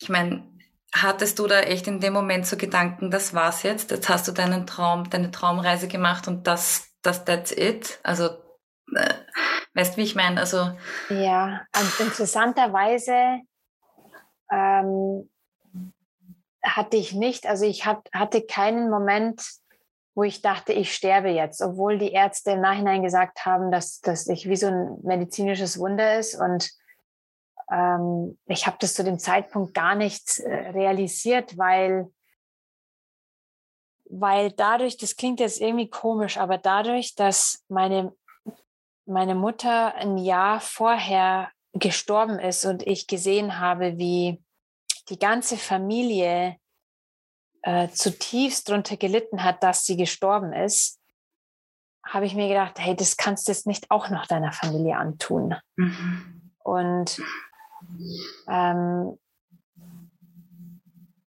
ich 0.00 0.08
meine, 0.08 0.44
hattest 0.92 1.38
du 1.38 1.46
da 1.46 1.60
echt 1.60 1.86
in 1.86 2.00
dem 2.00 2.12
Moment 2.12 2.46
so 2.46 2.56
Gedanken, 2.56 3.10
das 3.10 3.34
war's 3.34 3.62
jetzt, 3.62 3.90
jetzt 3.90 4.08
hast 4.08 4.28
du 4.28 4.32
deinen 4.32 4.66
Traum, 4.66 5.08
deine 5.10 5.30
Traumreise 5.30 5.88
gemacht 5.88 6.28
und 6.28 6.46
das, 6.46 6.88
das 7.02 7.24
that's 7.24 7.52
it? 7.52 7.98
Also, 8.02 8.30
äh, 8.94 9.14
weißt 9.74 9.96
wie 9.96 10.02
ich 10.02 10.14
meine? 10.14 10.40
Also, 10.40 10.76
ja, 11.10 11.62
und 11.76 12.00
interessanterweise 12.00 13.40
ähm, 14.50 15.28
hatte 16.62 16.96
ich 16.96 17.12
nicht, 17.12 17.46
also 17.46 17.64
ich 17.64 17.86
hat, 17.86 18.08
hatte 18.12 18.42
keinen 18.42 18.90
Moment, 18.90 19.42
wo 20.18 20.24
ich 20.24 20.42
dachte, 20.42 20.72
ich 20.72 20.92
sterbe 20.92 21.28
jetzt, 21.28 21.62
obwohl 21.62 21.96
die 21.96 22.10
Ärzte 22.10 22.50
im 22.50 22.60
Nachhinein 22.60 23.04
gesagt 23.04 23.46
haben, 23.46 23.70
dass 23.70 24.00
das 24.00 24.26
ich 24.26 24.48
wie 24.48 24.56
so 24.56 24.66
ein 24.66 24.98
medizinisches 25.04 25.78
Wunder 25.78 26.18
ist. 26.18 26.34
Und 26.34 26.72
ähm, 27.70 28.36
ich 28.46 28.66
habe 28.66 28.76
das 28.80 28.94
zu 28.94 29.04
dem 29.04 29.20
Zeitpunkt 29.20 29.74
gar 29.74 29.94
nicht 29.94 30.40
äh, 30.40 30.70
realisiert, 30.70 31.56
weil, 31.56 32.10
weil 34.10 34.50
dadurch, 34.50 34.96
das 34.96 35.14
klingt 35.14 35.38
jetzt 35.38 35.60
irgendwie 35.60 35.88
komisch, 35.88 36.36
aber 36.36 36.58
dadurch, 36.58 37.14
dass 37.14 37.64
meine, 37.68 38.12
meine 39.06 39.36
Mutter 39.36 39.94
ein 39.94 40.18
Jahr 40.18 40.60
vorher 40.60 41.48
gestorben 41.74 42.40
ist 42.40 42.64
und 42.64 42.84
ich 42.84 43.06
gesehen 43.06 43.60
habe, 43.60 43.98
wie 43.98 44.42
die 45.10 45.18
ganze 45.20 45.56
Familie 45.56 46.56
äh, 47.62 47.88
zutiefst 47.88 48.68
darunter 48.68 48.96
gelitten 48.96 49.42
hat, 49.42 49.62
dass 49.62 49.84
sie 49.84 49.96
gestorben 49.96 50.52
ist, 50.52 51.00
habe 52.04 52.26
ich 52.26 52.34
mir 52.34 52.48
gedacht, 52.48 52.78
hey, 52.78 52.96
das 52.96 53.16
kannst 53.16 53.48
du 53.48 53.52
jetzt 53.52 53.66
nicht 53.66 53.90
auch 53.90 54.08
noch 54.08 54.26
deiner 54.26 54.52
Familie 54.52 54.96
antun. 54.96 55.54
Mhm. 55.76 56.52
Und 56.58 57.20
ähm, 58.48 59.18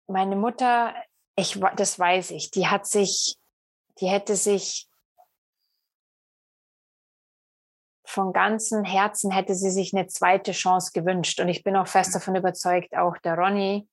meine 0.08 0.36
Mutter, 0.36 0.94
ich, 1.36 1.60
das 1.76 2.00
weiß 2.00 2.32
ich, 2.32 2.52
die 2.52 2.68
hat 2.68 2.88
sich, 2.88 3.38
die 4.00 4.08
hätte 4.08 4.36
sich 4.36 4.90
von 8.10 8.34
ganzem 8.34 8.84
Herzen 8.84 9.32
hätte 9.32 9.54
sie 9.54 9.70
sich 9.70 9.94
eine 9.94 10.08
zweite 10.08 10.52
Chance 10.52 10.92
gewünscht. 10.94 11.40
Und 11.40 11.48
ich 11.48 11.64
bin 11.64 11.76
auch 11.76 11.88
fest 11.88 12.16
davon 12.16 12.36
überzeugt, 12.36 12.96
auch 12.98 13.18
der 13.20 13.36
Ronny, 13.36 13.88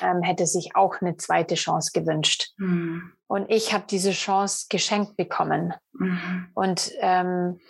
ähm, 0.00 0.22
hätte 0.22 0.46
sich 0.46 0.76
auch 0.76 1.00
eine 1.00 1.16
zweite 1.16 1.54
Chance 1.54 1.90
gewünscht. 1.92 2.52
Mhm. 2.56 3.12
Und 3.26 3.50
ich 3.50 3.72
habe 3.72 3.84
diese 3.88 4.12
Chance 4.12 4.66
geschenkt 4.68 5.16
bekommen. 5.16 5.74
Mhm. 5.92 6.48
Und 6.54 6.92
ähm, 7.00 7.60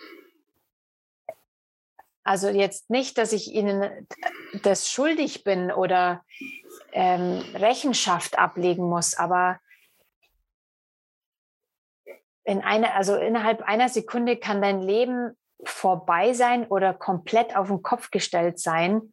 also 2.24 2.48
jetzt 2.48 2.88
nicht, 2.88 3.18
dass 3.18 3.32
ich 3.32 3.52
ihnen 3.52 4.08
das 4.62 4.90
schuldig 4.90 5.44
bin 5.44 5.70
oder 5.70 6.24
ähm, 6.92 7.42
Rechenschaft 7.54 8.38
ablegen 8.38 8.88
muss, 8.88 9.14
aber 9.14 9.60
in 12.44 12.62
einer, 12.62 12.94
also 12.94 13.16
innerhalb 13.16 13.62
einer 13.62 13.88
Sekunde 13.88 14.36
kann 14.36 14.62
dein 14.62 14.80
Leben 14.80 15.36
vorbei 15.64 16.32
sein 16.32 16.66
oder 16.66 16.94
komplett 16.94 17.56
auf 17.56 17.68
den 17.68 17.82
Kopf 17.82 18.10
gestellt 18.10 18.58
sein. 18.58 19.12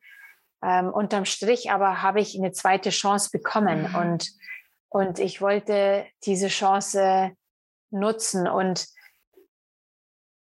Ähm, 0.63 0.89
unterm 0.89 1.25
Strich 1.25 1.71
aber 1.71 2.01
habe 2.01 2.19
ich 2.19 2.37
eine 2.37 2.51
zweite 2.51 2.91
Chance 2.91 3.29
bekommen 3.31 3.89
mhm. 3.89 3.95
und, 3.95 4.31
und 4.89 5.19
ich 5.19 5.41
wollte 5.41 6.05
diese 6.23 6.47
Chance 6.47 7.31
nutzen. 7.89 8.47
Und 8.47 8.87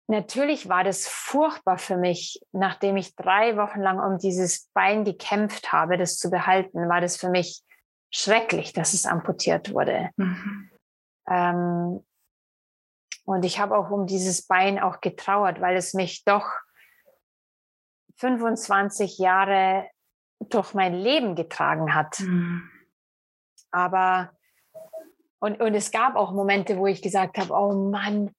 natürlich 0.07 0.67
war 0.67 0.83
das 0.83 1.07
furchtbar 1.07 1.77
für 1.77 1.97
mich, 1.97 2.41
nachdem 2.51 2.97
ich 2.97 3.15
drei 3.15 3.55
Wochen 3.57 3.81
lang 3.81 3.99
um 3.99 4.17
dieses 4.17 4.69
Bein 4.73 5.05
gekämpft 5.05 5.71
habe, 5.71 5.97
das 5.97 6.17
zu 6.17 6.29
behalten, 6.29 6.89
war 6.89 7.01
das 7.01 7.17
für 7.17 7.29
mich 7.29 7.63
schrecklich, 8.11 8.73
dass 8.73 8.93
es 8.93 9.05
amputiert 9.05 9.73
wurde. 9.73 10.09
Mhm. 10.17 10.71
Ähm, 11.29 12.05
und 13.25 13.45
ich 13.45 13.59
habe 13.59 13.77
auch 13.77 13.91
um 13.91 14.07
dieses 14.07 14.47
Bein 14.47 14.79
auch 14.79 15.01
getrauert, 15.01 15.61
weil 15.61 15.77
es 15.77 15.93
mich 15.93 16.23
doch 16.25 16.51
25 18.17 19.19
Jahre 19.19 19.87
durch 20.39 20.73
mein 20.73 20.93
Leben 20.93 21.35
getragen 21.35 21.93
hat. 21.93 22.19
Mhm. 22.19 22.69
Aber 23.71 24.31
und, 25.39 25.61
und 25.61 25.73
es 25.73 25.91
gab 25.91 26.15
auch 26.15 26.31
Momente, 26.31 26.77
wo 26.77 26.87
ich 26.87 27.01
gesagt 27.01 27.37
habe, 27.37 27.53
oh 27.53 27.73
Mann, 27.73 28.35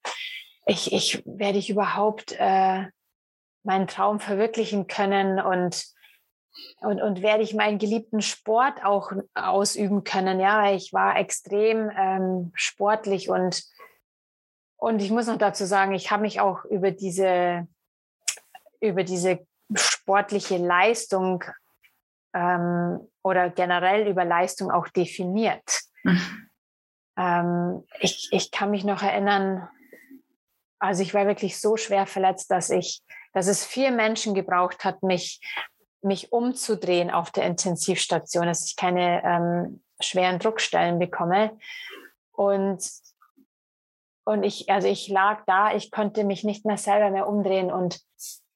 ich, 0.67 0.93
ich 0.93 1.23
werde 1.25 1.59
ich 1.59 1.71
überhaupt 1.71 2.35
äh, 2.39 2.87
meinen 3.63 3.87
Traum 3.87 4.21
verwirklichen 4.21 4.87
können 4.87 5.41
und 5.41 5.87
und, 6.81 7.01
und 7.01 7.23
werde 7.23 7.43
ich 7.43 7.55
meinen 7.55 7.79
geliebten 7.79 8.21
Sport 8.21 8.85
auch 8.85 9.13
ausüben 9.35 10.05
können. 10.05 10.41
Ja, 10.41 10.73
ich 10.73 10.93
war 10.93 11.17
extrem 11.17 11.91
ähm, 11.97 12.51
sportlich 12.55 13.31
und, 13.31 13.65
und 14.77 15.01
ich 15.01 15.11
muss 15.11 15.27
noch 15.27 15.39
dazu 15.39 15.65
sagen, 15.65 15.93
ich 15.93 16.11
habe 16.11 16.23
mich 16.23 16.41
auch 16.41 16.65
über 16.65 16.91
diese, 16.91 17.69
über 18.81 19.05
diese 19.05 19.47
sportliche 19.75 20.57
Leistung 20.57 21.45
ähm, 22.35 23.01
oder 23.23 23.51
generell 23.51 24.09
über 24.09 24.25
Leistung 24.25 24.71
auch 24.71 24.89
definiert. 24.89 25.81
Mhm. 26.05 26.51
Ähm, 27.17 27.85
ich, 28.01 28.29
ich 28.33 28.51
kann 28.51 28.71
mich 28.71 28.85
noch 28.85 29.03
erinnern, 29.03 29.69
also 30.79 31.03
ich 31.03 31.13
war 31.13 31.27
wirklich 31.27 31.61
so 31.61 31.77
schwer 31.77 32.07
verletzt, 32.07 32.51
dass 32.51 32.71
ich, 32.71 33.03
dass 33.33 33.47
es 33.47 33.65
vier 33.65 33.91
Menschen 33.91 34.35
gebraucht 34.35 34.85
hat, 34.85 35.03
mich, 35.03 35.41
mich 36.03 36.33
umzudrehen 36.33 37.11
auf 37.11 37.31
der 37.31 37.45
Intensivstation, 37.45 38.47
dass 38.47 38.65
ich 38.65 38.77
keine 38.77 39.23
ähm, 39.23 39.83
schweren 40.01 40.39
Druckstellen 40.39 40.99
bekomme. 40.99 41.59
Und, 42.33 42.83
und 44.25 44.43
ich, 44.43 44.71
also 44.71 44.89
ich 44.89 45.09
lag 45.09 45.45
da, 45.47 45.75
ich 45.75 45.91
konnte 45.91 46.25
mich 46.25 46.45
nicht 46.45 46.65
mehr 46.65 46.79
selber 46.79 47.11
mehr 47.11 47.29
umdrehen 47.29 47.71
und 47.71 48.01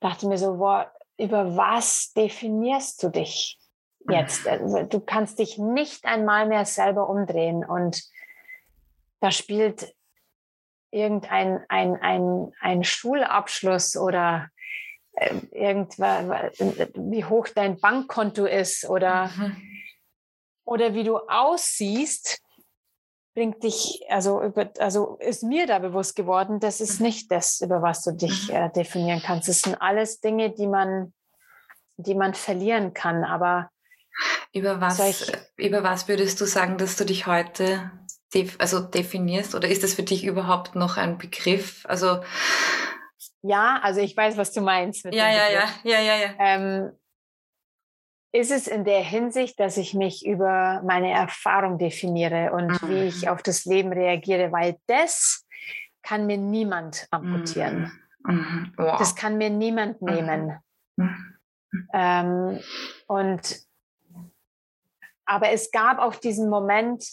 dachte 0.01 0.27
mir 0.27 0.39
so, 0.39 0.57
boah, 0.57 0.91
über 1.19 1.57
was 1.57 2.13
definierst 2.15 3.03
du 3.03 3.11
dich 3.11 3.59
jetzt? 4.09 4.47
Also 4.47 4.83
du 4.83 5.01
kannst 5.01 5.39
dich 5.39 5.59
nicht 5.59 6.05
einmal 6.05 6.47
mehr 6.47 6.65
selber 6.65 7.09
umdrehen 7.09 7.65
und 7.65 8.03
da 9.21 9.31
spielt 9.31 9.95
irgendein 10.91 11.65
ein, 11.69 11.97
ein, 12.01 12.53
ein 12.61 12.85
Schulabschluss 12.85 13.97
oder 13.97 14.49
äh, 15.13 15.35
irgendwas, 15.51 16.59
wie 16.95 17.25
hoch 17.25 17.49
dein 17.55 17.79
Bankkonto 17.79 18.47
ist 18.47 18.89
oder, 18.89 19.29
mhm. 19.29 19.57
oder 20.65 20.95
wie 20.95 21.05
du 21.05 21.17
aussiehst, 21.17 22.41
bringt 23.35 23.63
dich, 23.65 24.05
also, 24.09 24.41
über, 24.43 24.71
also 24.79 25.17
ist 25.21 25.43
mir 25.43 25.67
da 25.67 25.81
bewusst 25.81 26.15
geworden, 26.15 26.61
das 26.61 26.81
ist 26.81 27.01
mhm. 27.01 27.07
nicht 27.07 27.31
das, 27.31 27.61
über 27.61 27.83
was 27.83 28.03
du 28.05 28.13
dich 28.13 28.49
mhm. 28.49 28.55
äh, 28.55 28.71
definieren 28.71 29.23
kannst. 29.25 29.49
Das 29.49 29.61
sind 29.61 29.81
alles 29.81 30.21
Dinge, 30.21 30.51
die 30.51 30.69
man, 30.69 31.13
die 31.97 32.15
man 32.15 32.35
verlieren 32.35 32.95
kann. 32.95 33.25
Aber 33.25 33.71
über 34.53 34.81
was, 34.81 35.01
ich, 35.01 35.33
über 35.57 35.83
was 35.83 36.09
würdest 36.09 36.41
du 36.41 36.47
sagen, 36.47 36.79
dass 36.79 36.97
du 36.97 37.05
dich 37.05 37.27
heute 37.27 37.91
def 38.33 38.57
also 38.59 38.81
definierst? 38.81 39.55
Oder 39.55 39.69
ist 39.69 39.83
das 39.83 39.95
für 39.95 40.03
dich 40.03 40.25
überhaupt 40.25 40.75
noch 40.75 40.97
ein 40.97 41.19
Begriff? 41.19 41.85
Also 41.87 42.23
ja, 43.43 43.79
also 43.83 44.01
ich 44.01 44.17
weiß, 44.17 44.37
was 44.37 44.53
du 44.53 44.61
meinst. 44.61 45.05
ja, 45.05 45.11
ja, 45.13 45.51
ja, 45.51 45.69
ja, 45.83 46.01
ja, 46.01 46.17
ja. 46.17 46.35
Ähm, 46.39 46.93
ist 48.33 48.51
es 48.51 48.67
in 48.67 48.85
der 48.85 49.01
Hinsicht, 49.01 49.61
dass 49.61 49.77
ich 49.77 49.95
mich 49.95 50.27
über 50.27 50.83
meine 50.85 51.13
Erfahrung 51.13 51.79
definiere 51.79 52.53
und 52.53 52.83
mhm. 52.83 52.89
wie 52.89 53.03
ich 53.05 53.29
auf 53.29 53.43
das 53.43 53.65
Leben 53.65 53.93
reagiere, 53.93 54.51
weil 54.51 54.77
das 54.87 55.47
kann 56.03 56.27
mir 56.27 56.37
niemand 56.37 57.07
amputieren. 57.11 57.93
Mhm. 58.25 58.73
Wow. 58.77 58.99
Das 58.99 59.15
kann 59.15 59.39
mir 59.39 59.51
niemand 59.51 60.03
mhm. 60.03 60.13
nehmen. 60.13 60.59
Mhm. 60.97 61.35
Ähm, 61.93 62.61
und 63.07 63.61
aber 65.27 65.51
es 65.51 65.71
gab 65.71 65.99
auch 65.99 66.15
diesen 66.15 66.49
Moment, 66.49 67.05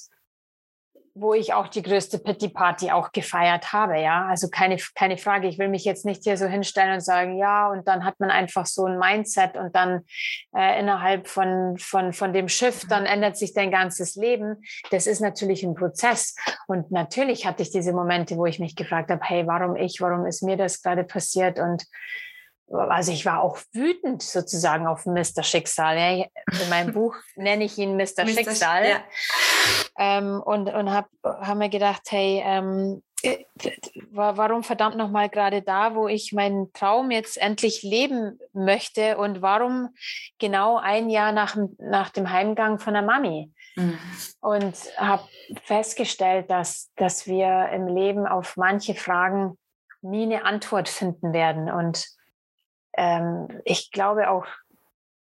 wo 1.13 1.33
ich 1.33 1.53
auch 1.53 1.67
die 1.67 1.81
größte 1.81 2.19
Pity 2.19 2.49
Party 2.49 2.91
auch 2.91 3.11
gefeiert 3.11 3.73
habe, 3.73 3.99
ja. 3.99 4.27
Also 4.27 4.47
keine, 4.49 4.77
keine 4.95 5.17
Frage. 5.17 5.47
Ich 5.47 5.59
will 5.59 5.67
mich 5.67 5.83
jetzt 5.83 6.05
nicht 6.05 6.23
hier 6.23 6.37
so 6.37 6.45
hinstellen 6.45 6.93
und 6.93 7.01
sagen, 7.01 7.37
ja, 7.37 7.69
und 7.69 7.87
dann 7.87 8.05
hat 8.05 8.19
man 8.19 8.31
einfach 8.31 8.65
so 8.65 8.85
ein 8.85 8.97
Mindset 8.97 9.57
und 9.57 9.75
dann 9.75 10.05
äh, 10.55 10.79
innerhalb 10.79 11.27
von, 11.27 11.77
von, 11.77 12.13
von 12.13 12.33
dem 12.33 12.47
Schiff, 12.47 12.87
dann 12.87 13.05
ändert 13.05 13.37
sich 13.37 13.53
dein 13.53 13.71
ganzes 13.71 14.15
Leben. 14.15 14.63
Das 14.89 15.05
ist 15.05 15.19
natürlich 15.19 15.63
ein 15.63 15.75
Prozess. 15.75 16.35
Und 16.67 16.91
natürlich 16.91 17.45
hatte 17.45 17.63
ich 17.63 17.71
diese 17.71 17.93
Momente, 17.93 18.37
wo 18.37 18.45
ich 18.45 18.59
mich 18.59 18.75
gefragt 18.75 19.11
habe, 19.11 19.21
hey, 19.23 19.45
warum 19.47 19.75
ich, 19.75 19.99
warum 19.99 20.25
ist 20.25 20.43
mir 20.43 20.55
das 20.55 20.81
gerade 20.81 21.03
passiert? 21.03 21.59
Und 21.59 21.85
also 22.71 23.11
ich 23.11 23.25
war 23.25 23.41
auch 23.41 23.57
wütend 23.73 24.21
sozusagen 24.21 24.87
auf 24.87 25.05
Mr. 25.05 25.43
Schicksal. 25.43 25.97
Ja. 25.97 26.25
In 26.61 26.69
meinem 26.69 26.93
Buch 26.93 27.15
nenne 27.35 27.65
ich 27.65 27.77
ihn 27.77 27.98
Mr. 27.98 28.25
Schicksal. 28.27 28.87
Ja. 28.87 29.03
Ähm, 29.98 30.41
und 30.41 30.74
und 30.74 30.91
habe 30.91 31.09
hab 31.24 31.57
mir 31.57 31.69
gedacht, 31.69 32.03
hey, 32.09 32.41
ähm, 32.46 33.03
äh, 33.24 33.46
warum 34.11 34.63
verdammt 34.63 34.98
nochmal 34.98 35.29
gerade 35.29 35.61
da, 35.61 35.96
wo 35.96 36.07
ich 36.07 36.33
meinen 36.33 36.74
Traum 36.74 37.11
jetzt 37.11 37.37
endlich 37.37 37.83
leben 37.83 38.39
möchte 38.53 39.17
und 39.17 39.41
warum 39.41 39.89
genau 40.39 40.77
ein 40.77 41.09
Jahr 41.09 41.31
nach, 41.31 41.55
nach 41.77 42.09
dem 42.09 42.31
Heimgang 42.31 42.79
von 42.79 42.93
der 42.93 43.03
Mami? 43.03 43.51
Mhm. 43.75 44.00
Und 44.39 44.75
habe 44.98 45.24
festgestellt, 45.63 46.50
dass, 46.50 46.91
dass 46.96 47.27
wir 47.27 47.69
im 47.69 47.87
Leben 47.87 48.25
auf 48.25 48.57
manche 48.57 48.96
Fragen 48.96 49.57
nie 50.01 50.24
eine 50.24 50.46
Antwort 50.46 50.89
finden 50.89 51.31
werden. 51.31 51.72
Und 51.72 52.07
ähm, 52.93 53.61
ich 53.65 53.91
glaube 53.91 54.29
auch, 54.29 54.45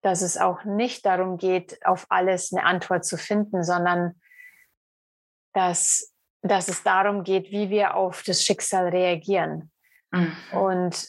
dass 0.02 0.22
es 0.22 0.38
auch 0.38 0.64
nicht 0.64 1.06
darum 1.06 1.38
geht, 1.38 1.86
auf 1.86 2.06
alles 2.10 2.54
eine 2.54 2.64
Antwort 2.64 3.06
zu 3.06 3.18
finden, 3.18 3.64
sondern 3.64 4.20
dass, 5.54 6.14
dass 6.42 6.68
es 6.68 6.84
darum 6.84 7.24
geht, 7.24 7.52
wie 7.52 7.70
wir 7.70 7.96
auf 7.96 8.24
das 8.24 8.44
Schicksal 8.44 8.90
reagieren. 8.90 9.72
Mhm. 10.12 10.36
Und, 10.52 11.08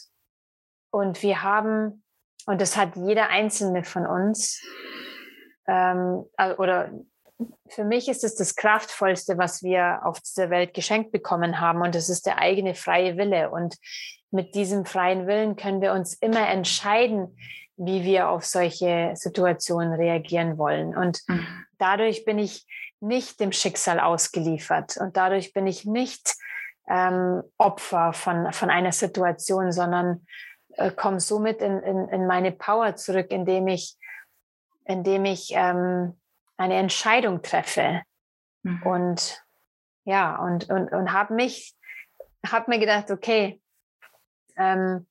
und 0.91 1.21
wir 1.21 1.43
haben, 1.43 2.03
und 2.45 2.59
das 2.59 2.75
hat 2.75 2.95
jeder 2.95 3.29
einzelne 3.29 3.83
von 3.83 4.07
uns, 4.07 4.61
ähm, 5.67 6.25
oder 6.57 6.91
für 7.69 7.85
mich 7.85 8.09
ist 8.09 8.23
es 8.23 8.35
das 8.35 8.55
Kraftvollste, 8.55 9.37
was 9.37 9.63
wir 9.63 10.01
auf 10.03 10.19
dieser 10.19 10.49
Welt 10.49 10.73
geschenkt 10.73 11.11
bekommen 11.11 11.61
haben. 11.61 11.81
Und 11.81 11.95
das 11.95 12.09
ist 12.09 12.25
der 12.25 12.39
eigene 12.39 12.75
freie 12.75 13.17
Wille. 13.17 13.49
Und 13.49 13.77
mit 14.31 14.55
diesem 14.55 14.85
freien 14.85 15.27
Willen 15.27 15.55
können 15.55 15.81
wir 15.81 15.93
uns 15.93 16.13
immer 16.13 16.47
entscheiden, 16.49 17.35
wie 17.77 18.03
wir 18.03 18.29
auf 18.29 18.45
solche 18.45 19.11
Situationen 19.15 19.93
reagieren 19.93 20.57
wollen. 20.57 20.95
Und 20.95 21.21
mhm. 21.27 21.47
dadurch 21.77 22.25
bin 22.25 22.37
ich 22.37 22.67
nicht 22.99 23.39
dem 23.39 23.51
Schicksal 23.51 23.99
ausgeliefert 23.99 24.97
und 24.97 25.15
dadurch 25.15 25.53
bin 25.53 25.65
ich 25.65 25.85
nicht 25.85 26.35
ähm, 26.89 27.43
Opfer 27.57 28.13
von, 28.13 28.51
von 28.51 28.69
einer 28.69 28.91
Situation, 28.91 29.71
sondern 29.71 30.25
äh, 30.75 30.91
komme 30.91 31.19
somit 31.19 31.61
in, 31.61 31.79
in, 31.79 32.09
in 32.09 32.27
meine 32.27 32.51
Power 32.51 32.95
zurück, 32.95 33.27
indem 33.29 33.67
ich, 33.67 33.95
indem 34.85 35.23
ich 35.25 35.51
ähm, 35.53 36.19
eine 36.57 36.75
Entscheidung 36.75 37.41
treffe. 37.41 38.01
Mhm. 38.63 38.83
Und 38.83 39.43
ja, 40.03 40.35
und, 40.37 40.69
und, 40.69 40.91
und 40.91 41.13
habe 41.13 41.33
mich, 41.33 41.75
habe 42.45 42.71
mir 42.71 42.79
gedacht, 42.79 43.11
okay, 43.11 43.61
ähm, 44.59 45.07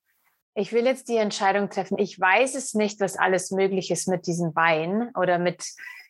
ich 0.54 0.72
will 0.72 0.84
jetzt 0.84 1.08
die 1.08 1.16
Entscheidung 1.16 1.70
treffen. 1.70 1.98
Ich 1.98 2.18
weiß 2.18 2.54
es 2.56 2.74
nicht, 2.74 3.00
was 3.00 3.16
alles 3.16 3.50
möglich 3.52 3.90
ist 3.90 4.08
mit 4.08 4.26
diesem 4.26 4.52
Bein 4.52 5.10
oder 5.14 5.38
mit, 5.38 5.64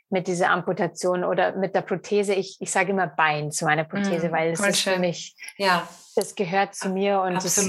mit 0.08 0.26
dieser 0.26 0.50
Amputation 0.50 1.22
oder 1.22 1.54
mit 1.56 1.74
der 1.74 1.82
Prothese. 1.82 2.32
Ich, 2.34 2.56
ich 2.60 2.70
sage 2.70 2.92
immer 2.92 3.06
Bein 3.06 3.52
zu 3.52 3.66
meiner 3.66 3.84
Prothese, 3.84 4.30
mm, 4.30 4.32
weil 4.32 4.52
es 4.52 4.60
ist 4.60 4.80
schön. 4.80 4.94
für 4.94 5.00
mich, 5.00 5.36
ja. 5.58 5.86
das 6.16 6.34
gehört 6.34 6.74
zu 6.74 6.88
mir. 6.88 7.20
Und. 7.20 7.34
Das, 7.34 7.68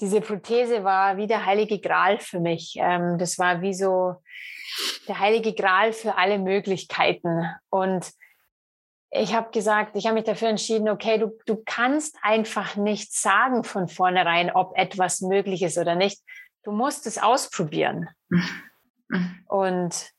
diese 0.00 0.22
Prothese 0.22 0.84
war 0.84 1.18
wie 1.18 1.26
der 1.26 1.44
heilige 1.44 1.78
Gral 1.78 2.18
für 2.18 2.40
mich. 2.40 2.76
Ähm, 2.78 3.18
das 3.18 3.38
war 3.38 3.60
wie 3.60 3.74
so 3.74 4.14
der 5.06 5.18
heilige 5.18 5.52
Gral 5.52 5.92
für 5.92 6.16
alle 6.16 6.38
Möglichkeiten. 6.38 7.44
Und 7.68 8.10
ich 9.10 9.34
habe 9.34 9.50
gesagt, 9.50 9.96
ich 9.96 10.06
habe 10.06 10.14
mich 10.14 10.24
dafür 10.24 10.48
entschieden, 10.48 10.88
okay, 10.88 11.18
du, 11.18 11.36
du 11.46 11.60
kannst 11.64 12.16
einfach 12.22 12.76
nicht 12.76 13.12
sagen 13.12 13.64
von 13.64 13.88
vornherein, 13.88 14.50
ob 14.52 14.76
etwas 14.76 15.20
möglich 15.20 15.62
ist 15.62 15.78
oder 15.78 15.96
nicht. 15.96 16.22
Du 16.62 16.70
musst 16.70 17.06
es 17.06 17.18
ausprobieren. 17.18 18.08
Mhm. 18.28 19.44
Und, 19.48 20.10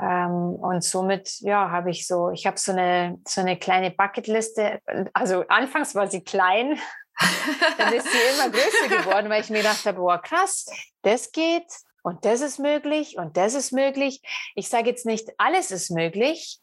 ähm, 0.00 0.56
und 0.56 0.82
somit, 0.82 1.38
ja, 1.40 1.70
habe 1.70 1.90
ich 1.90 2.06
so, 2.06 2.30
ich 2.30 2.46
habe 2.46 2.58
so 2.58 2.72
eine, 2.72 3.18
so 3.26 3.42
eine 3.42 3.56
kleine 3.56 3.92
Bucketliste. 3.92 4.80
Also 5.12 5.44
anfangs 5.48 5.94
war 5.94 6.08
sie 6.08 6.24
klein, 6.24 6.80
dann 7.78 7.92
ist 7.92 8.10
sie 8.10 8.18
immer 8.34 8.50
größer 8.50 9.04
geworden, 9.04 9.30
weil 9.30 9.42
ich 9.42 9.50
mir 9.50 9.58
gedacht 9.58 9.84
habe, 9.86 9.98
boah, 9.98 10.20
krass, 10.20 10.66
das 11.02 11.30
geht 11.30 11.66
und 12.02 12.24
das 12.24 12.40
ist 12.40 12.58
möglich 12.58 13.18
und 13.18 13.36
das 13.36 13.54
ist 13.54 13.72
möglich. 13.72 14.20
Ich 14.56 14.68
sage 14.68 14.88
jetzt 14.88 15.06
nicht, 15.06 15.28
alles 15.38 15.70
ist 15.70 15.90
möglich, 15.90 16.60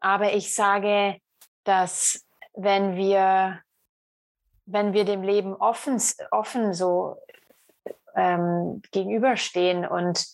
aber 0.00 0.34
ich 0.34 0.54
sage, 0.54 1.18
dass 1.64 2.24
wenn 2.54 2.96
wir, 2.96 3.60
wenn 4.64 4.92
wir 4.92 5.04
dem 5.04 5.22
Leben 5.22 5.54
offen, 5.54 6.00
offen 6.30 6.74
so 6.74 7.16
ähm, 8.14 8.82
gegenüberstehen 8.92 9.86
und, 9.86 10.26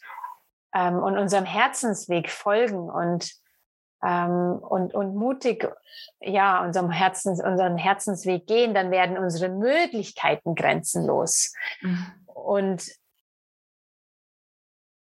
ähm, 0.75 0.99
und 0.99 1.19
unserem 1.19 1.45
Herzensweg 1.45 2.31
folgen 2.31 2.89
und, 2.89 3.33
ähm, 4.03 4.59
und, 4.61 4.95
und 4.95 5.15
mutig 5.15 5.69
ja, 6.21 6.65
unserem 6.65 6.91
Herzens, 6.91 7.43
unseren 7.43 7.77
Herzensweg 7.77 8.47
gehen, 8.47 8.75
dann 8.75 8.91
werden 8.91 9.19
unsere 9.19 9.49
Möglichkeiten 9.51 10.55
grenzenlos. 10.55 11.53
Mhm. 11.81 12.07
Und 12.27 12.85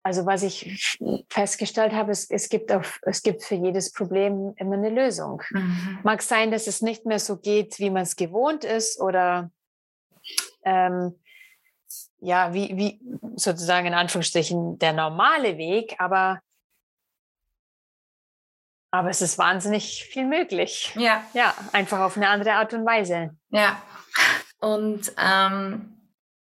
also 0.05 0.27
was 0.27 0.43
ich 0.43 0.99
festgestellt 1.29 1.91
habe, 1.91 2.11
es, 2.11 2.29
es, 2.29 2.47
gibt 2.49 2.71
auf, 2.71 2.99
es 3.01 3.23
gibt 3.23 3.43
für 3.43 3.55
jedes 3.55 3.91
Problem 3.91 4.53
immer 4.57 4.75
eine 4.75 4.91
Lösung. 4.91 5.41
Mhm. 5.49 5.97
Mag 6.03 6.21
sein, 6.21 6.51
dass 6.51 6.67
es 6.67 6.83
nicht 6.83 7.07
mehr 7.07 7.17
so 7.17 7.37
geht, 7.37 7.79
wie 7.79 7.89
man 7.89 8.03
es 8.03 8.15
gewohnt 8.15 8.63
ist 8.63 9.01
oder 9.01 9.49
ähm, 10.63 11.15
ja, 12.19 12.53
wie, 12.53 12.77
wie 12.77 13.01
sozusagen 13.35 13.87
in 13.87 13.95
Anführungsstrichen 13.95 14.77
der 14.77 14.93
normale 14.93 15.57
Weg, 15.57 15.95
aber, 15.97 16.39
aber 18.91 19.09
es 19.09 19.23
ist 19.23 19.39
wahnsinnig 19.39 20.03
viel 20.03 20.27
möglich. 20.27 20.93
Ja. 20.95 21.25
Ja, 21.33 21.55
einfach 21.71 22.01
auf 22.01 22.15
eine 22.15 22.29
andere 22.29 22.53
Art 22.53 22.75
und 22.75 22.85
Weise. 22.85 23.35
Ja. 23.49 23.81
Und 24.59 25.11
ähm, 25.17 25.94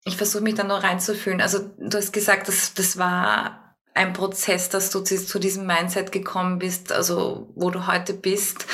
ich 0.04 0.16
versuche 0.16 0.42
mich 0.42 0.54
da 0.54 0.64
noch 0.64 0.82
reinzufühlen. 0.82 1.40
Also 1.40 1.70
du 1.78 1.96
hast 1.96 2.12
gesagt, 2.12 2.48
dass 2.48 2.74
das 2.74 2.98
war 2.98 3.76
ein 3.94 4.12
Prozess, 4.12 4.68
dass 4.68 4.90
du 4.90 5.00
zu 5.00 5.38
diesem 5.38 5.66
Mindset 5.66 6.12
gekommen 6.12 6.58
bist, 6.58 6.92
also 6.92 7.52
wo 7.54 7.70
du 7.70 7.86
heute 7.86 8.14
bist. 8.14 8.66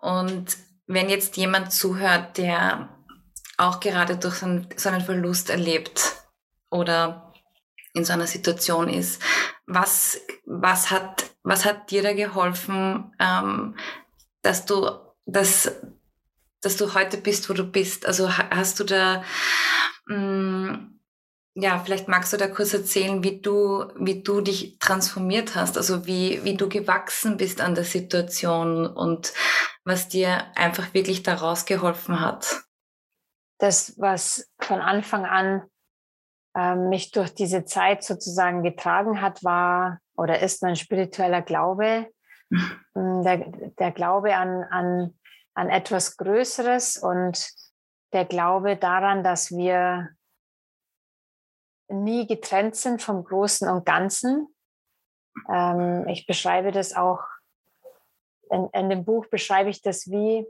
Und 0.00 0.56
wenn 0.86 1.08
jetzt 1.08 1.36
jemand 1.36 1.72
zuhört, 1.72 2.38
der 2.38 2.88
auch 3.56 3.80
gerade 3.80 4.16
durch 4.16 4.36
so 4.36 4.46
einen, 4.46 4.68
so 4.76 4.88
einen 4.88 5.00
Verlust 5.00 5.50
erlebt 5.50 6.14
oder 6.70 7.32
in 7.92 8.04
so 8.04 8.12
einer 8.12 8.26
Situation 8.26 8.88
ist, 8.88 9.22
was, 9.66 10.20
was, 10.44 10.90
hat, 10.90 11.26
was 11.42 11.64
hat 11.64 11.90
dir 11.90 12.02
da 12.02 12.12
geholfen, 12.12 13.14
ähm, 13.20 13.76
dass 14.42 14.66
du 14.66 14.90
das 15.26 15.70
dass 16.64 16.76
du 16.76 16.94
heute 16.94 17.18
bist, 17.18 17.48
wo 17.50 17.52
du 17.52 17.64
bist? 17.64 18.06
Also 18.06 18.30
hast 18.38 18.80
du 18.80 18.84
da, 18.84 19.22
ja, 20.08 21.78
vielleicht 21.78 22.08
magst 22.08 22.32
du 22.32 22.36
da 22.36 22.48
kurz 22.48 22.74
erzählen, 22.74 23.22
wie 23.22 23.40
du, 23.40 23.84
wie 23.96 24.22
du 24.22 24.40
dich 24.40 24.78
transformiert 24.78 25.54
hast, 25.54 25.76
also 25.76 26.06
wie, 26.06 26.44
wie 26.44 26.56
du 26.56 26.68
gewachsen 26.68 27.36
bist 27.36 27.60
an 27.60 27.74
der 27.74 27.84
Situation 27.84 28.86
und 28.86 29.32
was 29.84 30.08
dir 30.08 30.44
einfach 30.56 30.94
wirklich 30.94 31.22
daraus 31.22 31.64
geholfen 31.64 32.20
hat. 32.20 32.64
Das, 33.58 33.94
was 33.98 34.50
von 34.58 34.80
Anfang 34.80 35.24
an 35.24 35.62
äh, 36.56 36.74
mich 36.74 37.12
durch 37.12 37.34
diese 37.34 37.64
Zeit 37.64 38.02
sozusagen 38.02 38.62
getragen 38.62 39.22
hat, 39.22 39.44
war 39.44 40.00
oder 40.16 40.40
ist 40.40 40.62
mein 40.62 40.76
spiritueller 40.76 41.40
Glaube, 41.40 42.08
mhm. 42.50 43.22
der, 43.22 43.52
der 43.78 43.92
Glaube 43.92 44.36
an, 44.36 44.64
an 44.64 45.14
an 45.54 45.70
etwas 45.70 46.16
Größeres 46.16 46.96
und 46.96 47.48
der 48.14 48.24
Glaube 48.24 48.76
daran, 48.76 49.22
dass 49.22 49.50
wir 49.50 50.10
nie 51.88 52.26
getrennt 52.26 52.76
sind 52.76 53.02
vom 53.02 53.24
Großen 53.24 53.68
und 53.68 53.84
Ganzen. 53.84 54.48
Ähm, 55.50 56.06
ich 56.08 56.26
beschreibe 56.26 56.72
das 56.72 56.94
auch, 56.94 57.20
in, 58.50 58.68
in 58.72 58.88
dem 58.88 59.04
Buch 59.04 59.26
beschreibe 59.26 59.70
ich 59.70 59.82
das 59.82 60.06
wie, 60.10 60.46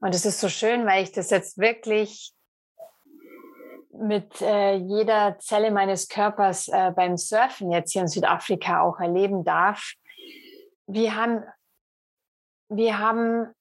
und 0.00 0.14
es 0.14 0.26
ist 0.26 0.40
so 0.40 0.48
schön, 0.48 0.86
weil 0.86 1.02
ich 1.02 1.12
das 1.12 1.30
jetzt 1.30 1.58
wirklich 1.58 2.32
mit 3.92 4.42
äh, 4.42 4.74
jeder 4.74 5.38
Zelle 5.38 5.70
meines 5.70 6.08
Körpers 6.08 6.68
äh, 6.68 6.92
beim 6.94 7.16
Surfen 7.16 7.72
jetzt 7.72 7.92
hier 7.92 8.02
in 8.02 8.08
Südafrika 8.08 8.82
auch 8.82 9.00
erleben 9.00 9.42
darf. 9.42 9.94
Wir 10.86 11.14
haben, 11.14 11.42
wir 12.68 12.98
haben 12.98 13.54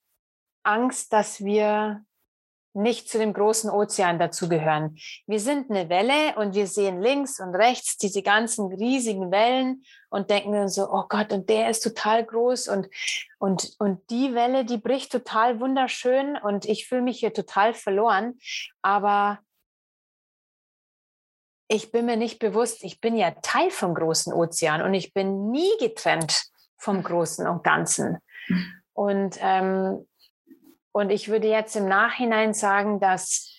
Angst, 0.64 1.14
dass 1.14 1.44
wir 1.44 2.04
nicht 2.76 3.10
zu 3.10 3.18
dem 3.18 3.34
großen 3.34 3.70
Ozean 3.70 4.20
dazugehören. 4.20 4.98
Wir 5.28 5.40
sind 5.40 5.70
eine 5.70 5.90
Welle 5.90 6.36
und 6.38 6.56
wir 6.56 6.68
sehen 6.68 7.02
links 7.02 7.40
und 7.40 7.56
rechts 7.56 7.98
diese 7.98 8.22
ganzen 8.22 8.74
riesigen 8.74 9.32
Wellen 9.32 9.84
und 10.10 10.30
denken 10.30 10.52
dann 10.52 10.70
so, 10.70 10.90
oh 10.90 11.06
Gott, 11.08 11.32
und 11.32 11.50
der 11.50 11.70
ist 11.70 11.82
total 11.82 12.26
groß 12.26 12.68
und, 12.68 12.90
und, 13.40 13.76
und 13.80 14.10
die 14.10 14.34
Welle, 14.34 14.66
die 14.66 14.78
bricht 14.78 15.12
total 15.12 15.60
wunderschön 15.60 16.38
und 16.38 16.66
ich 16.66 16.88
fühle 16.88 17.02
mich 17.02 17.20
hier 17.20 17.34
total 17.34 17.74
verloren. 17.74 18.38
Aber 18.82 19.40
ich 21.68 21.92
bin 21.92 22.06
mir 22.06 22.18
nicht 22.18 22.40
bewusst, 22.40 22.84
ich 22.84 23.02
bin 23.02 23.16
ja 23.16 23.32
Teil 23.42 23.72
vom 23.72 23.96
großen 23.96 24.34
Ozean 24.34 24.82
und 24.82 24.94
ich 24.94 25.14
bin 25.14 25.50
nie 25.50 25.72
getrennt 25.80 26.44
vom 26.78 27.02
Großen 27.02 27.48
und 27.48 27.64
Ganzen. 27.64 28.20
Mhm. 28.48 28.74
Und 28.94 29.38
ähm, 29.42 30.08
und 30.96 31.10
ich 31.10 31.28
würde 31.28 31.50
jetzt 31.50 31.76
im 31.76 31.90
Nachhinein 31.90 32.54
sagen, 32.54 33.02
dass, 33.02 33.54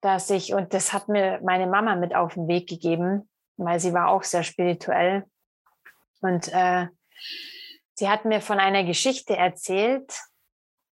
dass 0.00 0.30
ich, 0.30 0.54
und 0.54 0.74
das 0.74 0.92
hat 0.92 1.08
mir 1.08 1.40
meine 1.42 1.66
Mama 1.66 1.96
mit 1.96 2.14
auf 2.14 2.34
den 2.34 2.46
Weg 2.46 2.68
gegeben, 2.68 3.28
weil 3.56 3.80
sie 3.80 3.92
war 3.92 4.10
auch 4.10 4.22
sehr 4.22 4.44
spirituell. 4.44 5.24
Und 6.20 6.46
äh, 6.52 6.86
sie 7.94 8.08
hat 8.08 8.26
mir 8.26 8.40
von 8.40 8.60
einer 8.60 8.84
Geschichte 8.84 9.36
erzählt, 9.36 10.20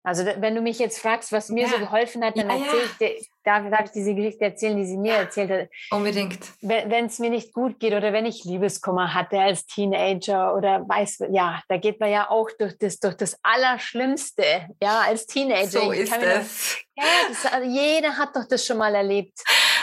also 0.04 0.26
wenn 0.26 0.56
du 0.56 0.62
mich 0.62 0.80
jetzt 0.80 1.00
fragst, 1.00 1.32
was 1.32 1.50
mir 1.50 1.64
ja. 1.64 1.70
so 1.70 1.78
geholfen 1.78 2.24
hat, 2.24 2.38
dann 2.38 2.50
ja, 2.50 2.56
erzähle 2.56 2.84
ich 2.84 2.98
dir, 2.98 3.26
darf, 3.44 3.70
darf 3.70 3.86
ich 3.86 3.92
diese 3.92 4.16
Geschichte 4.16 4.46
erzählen, 4.46 4.78
die 4.78 4.86
sie 4.86 4.98
mir 4.98 5.14
erzählt 5.14 5.52
hat. 5.52 5.70
Unbedingt. 5.92 6.40
Wenn 6.62 7.06
es 7.06 7.20
mir 7.20 7.30
nicht 7.30 7.54
gut 7.54 7.80
geht 7.80 7.94
oder 7.94 8.14
wenn 8.14 8.26
ich 8.26 8.46
Liebeskummer 8.46 9.14
hatte 9.14 9.40
als 9.40 9.66
Teenager 9.66 10.56
oder 10.56 10.88
weiß, 10.88 11.26
ja, 11.32 11.62
da 11.68 11.78
geht 11.78 12.00
man 12.00 12.12
ja 12.12 12.30
auch 12.30 12.50
durch 12.58 12.78
das, 12.78 13.00
durch 13.00 13.16
das 13.16 13.38
Allerschlimmste, 13.44 14.70
ja, 14.82 15.02
als 15.02 15.26
Teenager. 15.26 15.68
So 15.68 15.92
ist 15.92 16.16
es. 16.16 16.78
Ja, 16.96 17.04
das, 17.28 17.52
also 17.52 17.70
jeder 17.70 18.18
hat 18.18 18.36
doch 18.36 18.48
das 18.48 18.66
schon 18.66 18.78
mal 18.78 18.96
erlebt. 18.96 19.38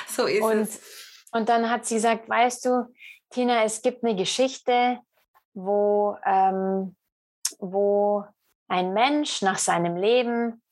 So 0.09 0.27
ist 0.27 0.41
und, 0.41 0.61
es. 0.63 0.81
Und 1.33 1.49
dann 1.51 1.69
hat 1.69 1.85
sie 1.85 1.97
gesagt, 1.97 2.29
weißt 2.29 2.65
du, 2.65 2.87
Tina, 3.31 3.65
es 3.65 3.83
gibt 3.83 4.03
eine 4.03 4.17
Geschichte, 4.17 4.99
wo, 5.53 6.17
ähm, 6.25 6.97
wo 7.59 8.25
ein 8.69 8.93
Mensch 8.93 9.43
nach 9.43 9.59
seinem 9.59 9.97
Leben 9.97 10.63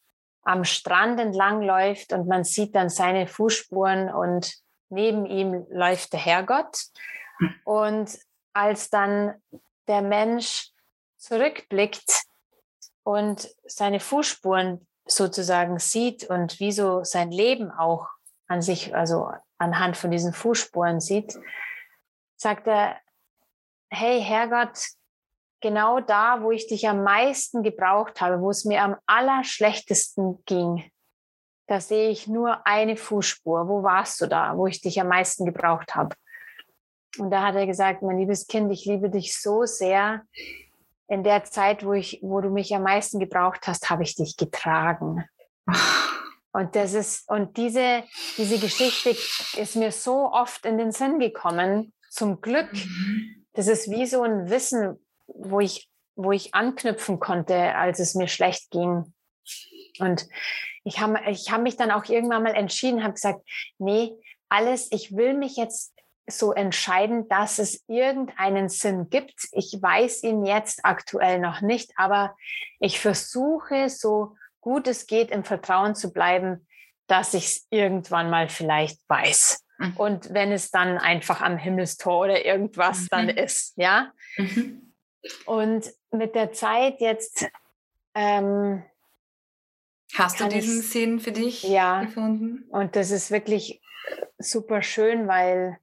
am 0.42 0.64
Strand 0.64 1.18
entlang 1.20 1.62
läuft 1.62 2.12
und 2.12 2.26
man 2.26 2.44
sieht 2.44 2.74
dann 2.74 2.90
seine 2.90 3.26
Fußspuren 3.26 4.12
und 4.12 4.54
neben 4.90 5.26
ihm 5.26 5.66
läuft 5.70 6.12
der 6.12 6.20
Herrgott. 6.20 6.84
Und 7.64 8.18
als 8.52 8.90
dann 8.90 9.34
der 9.88 10.02
Mensch 10.02 10.70
zurückblickt 11.16 12.24
und 13.02 13.48
seine 13.64 14.00
Fußspuren 14.00 14.86
sozusagen 15.06 15.78
sieht 15.78 16.24
und 16.24 16.60
wie 16.60 16.72
so 16.72 17.04
sein 17.04 17.30
Leben 17.30 17.70
auch 17.70 18.08
an 18.46 18.62
sich, 18.62 18.94
also 18.94 19.30
anhand 19.58 19.96
von 19.96 20.10
diesen 20.10 20.32
Fußspuren 20.32 21.00
sieht, 21.00 21.38
sagt 22.36 22.66
er, 22.66 22.98
hey 23.90 24.22
Herrgott, 24.22 24.78
genau 25.64 25.98
da, 26.00 26.42
wo 26.42 26.50
ich 26.50 26.66
dich 26.66 26.86
am 26.86 27.02
meisten 27.02 27.62
gebraucht 27.62 28.20
habe, 28.20 28.42
wo 28.42 28.50
es 28.50 28.66
mir 28.66 28.82
am 28.82 28.96
allerschlechtesten 29.06 30.44
ging, 30.44 30.84
da 31.66 31.80
sehe 31.80 32.10
ich 32.10 32.28
nur 32.28 32.66
eine 32.66 32.98
Fußspur. 32.98 33.66
Wo 33.66 33.82
warst 33.82 34.20
du 34.20 34.26
da, 34.26 34.58
wo 34.58 34.66
ich 34.66 34.82
dich 34.82 35.00
am 35.00 35.08
meisten 35.08 35.46
gebraucht 35.46 35.94
habe? 35.94 36.14
Und 37.16 37.30
da 37.30 37.42
hat 37.42 37.54
er 37.54 37.66
gesagt, 37.66 38.02
mein 38.02 38.18
liebes 38.18 38.46
Kind, 38.46 38.70
ich 38.70 38.84
liebe 38.84 39.08
dich 39.08 39.40
so 39.40 39.64
sehr. 39.64 40.26
In 41.08 41.24
der 41.24 41.44
Zeit, 41.44 41.82
wo, 41.82 41.94
ich, 41.94 42.18
wo 42.20 42.42
du 42.42 42.50
mich 42.50 42.74
am 42.74 42.82
meisten 42.82 43.18
gebraucht 43.18 43.66
hast, 43.66 43.88
habe 43.88 44.02
ich 44.02 44.14
dich 44.16 44.36
getragen. 44.36 45.24
Und 46.52 46.76
das 46.76 46.92
ist, 46.92 47.26
und 47.30 47.56
diese, 47.56 48.04
diese 48.36 48.58
Geschichte 48.58 49.16
ist 49.58 49.76
mir 49.76 49.92
so 49.92 50.30
oft 50.30 50.66
in 50.66 50.76
den 50.76 50.92
Sinn 50.92 51.18
gekommen. 51.18 51.94
Zum 52.10 52.42
Glück. 52.42 52.70
Mhm. 52.72 53.46
Das 53.54 53.66
ist 53.66 53.90
wie 53.90 54.04
so 54.06 54.22
ein 54.22 54.50
Wissen, 54.50 55.03
wo 55.26 55.60
ich, 55.60 55.88
wo 56.16 56.32
ich 56.32 56.54
anknüpfen 56.54 57.20
konnte, 57.20 57.74
als 57.74 57.98
es 57.98 58.14
mir 58.14 58.28
schlecht 58.28 58.70
ging. 58.70 59.12
Und 59.98 60.28
ich 60.84 61.00
habe 61.00 61.18
ich 61.28 61.50
hab 61.50 61.62
mich 61.62 61.76
dann 61.76 61.90
auch 61.90 62.04
irgendwann 62.06 62.42
mal 62.42 62.54
entschieden, 62.54 63.02
habe 63.02 63.14
gesagt, 63.14 63.40
nee, 63.78 64.12
alles, 64.48 64.90
ich 64.92 65.16
will 65.16 65.34
mich 65.34 65.56
jetzt 65.56 65.94
so 66.26 66.52
entscheiden, 66.52 67.28
dass 67.28 67.58
es 67.58 67.84
irgendeinen 67.86 68.68
Sinn 68.68 69.10
gibt. 69.10 69.48
Ich 69.52 69.76
weiß 69.80 70.22
ihn 70.22 70.44
jetzt 70.44 70.84
aktuell 70.84 71.38
noch 71.38 71.60
nicht, 71.60 71.92
aber 71.96 72.34
ich 72.80 72.98
versuche 73.00 73.88
so 73.90 74.36
gut 74.60 74.88
es 74.88 75.06
geht 75.06 75.30
im 75.30 75.44
Vertrauen 75.44 75.94
zu 75.94 76.12
bleiben, 76.12 76.66
dass 77.06 77.34
ich 77.34 77.44
es 77.44 77.66
irgendwann 77.68 78.30
mal 78.30 78.48
vielleicht 78.48 78.98
weiß. 79.08 79.62
Mhm. 79.78 79.96
Und 79.96 80.32
wenn 80.32 80.52
es 80.52 80.70
dann 80.70 80.96
einfach 80.96 81.42
am 81.42 81.58
Himmelstor 81.58 82.24
oder 82.24 82.44
irgendwas 82.44 83.02
mhm. 83.02 83.08
dann 83.10 83.28
ist, 83.28 83.74
ja. 83.76 84.10
Mhm. 84.36 84.93
Und 85.46 85.92
mit 86.10 86.34
der 86.34 86.52
Zeit 86.52 87.00
jetzt. 87.00 87.46
Ähm, 88.14 88.82
Hast 90.14 90.38
du 90.38 90.48
diesen 90.48 90.80
ich, 90.80 90.90
Sinn 90.90 91.18
für 91.18 91.32
dich 91.32 91.64
ja, 91.64 92.02
gefunden? 92.02 92.68
Und 92.70 92.94
das 92.94 93.10
ist 93.10 93.30
wirklich 93.30 93.82
super 94.38 94.82
schön, 94.82 95.26
weil, 95.26 95.78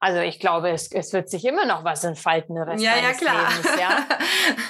also 0.00 0.20
ich 0.20 0.40
glaube, 0.40 0.70
es, 0.70 0.90
es 0.92 1.12
wird 1.12 1.28
sich 1.28 1.44
immer 1.44 1.66
noch 1.66 1.84
was 1.84 2.04
entfalten. 2.04 2.56
Rest 2.56 2.82
ja, 2.82 2.96
ja, 2.96 3.12
klar. 3.12 3.50
Lebens, 3.50 3.78
ja? 3.78 4.06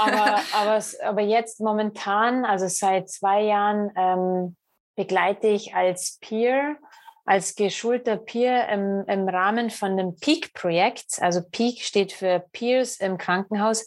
aber, 0.00 0.40
aber, 0.52 0.82
aber 1.04 1.20
jetzt 1.20 1.60
momentan, 1.60 2.44
also 2.44 2.66
seit 2.66 3.08
zwei 3.10 3.42
Jahren, 3.42 3.92
ähm, 3.96 4.56
begleite 4.96 5.48
ich 5.48 5.74
als 5.74 6.18
Peer 6.20 6.76
als 7.24 7.54
geschulter 7.54 8.16
Peer 8.16 8.68
im, 8.68 9.04
im 9.06 9.28
Rahmen 9.28 9.70
von 9.70 9.96
dem 9.96 10.16
Peak-Projekt, 10.16 11.20
also 11.20 11.40
Peak 11.42 11.80
steht 11.80 12.12
für 12.12 12.44
Peers 12.52 12.96
im 12.96 13.16
Krankenhaus, 13.16 13.86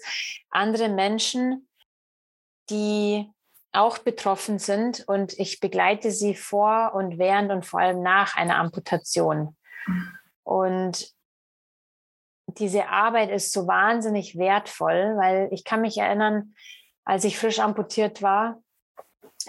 andere 0.49 0.89
Menschen, 0.89 1.67
die 2.69 3.29
auch 3.71 3.99
betroffen 3.99 4.57
sind 4.57 5.07
und 5.07 5.33
ich 5.39 5.59
begleite 5.59 6.09
sie 6.09 6.33
vor 6.33 6.93
und 6.95 7.19
während 7.19 7.51
und 7.51 7.65
vor 7.65 7.79
allem 7.79 8.01
nach 8.01 8.35
einer 8.35 8.57
Amputation. 8.57 9.55
Und 10.43 11.13
diese 12.47 12.87
Arbeit 12.87 13.29
ist 13.29 13.51
so 13.51 13.67
wahnsinnig 13.67 14.37
wertvoll, 14.37 15.15
weil 15.17 15.49
ich 15.51 15.63
kann 15.63 15.81
mich 15.81 15.97
erinnern, 15.97 16.55
als 17.05 17.23
ich 17.23 17.37
frisch 17.37 17.59
amputiert 17.59 18.21
war, 18.21 18.61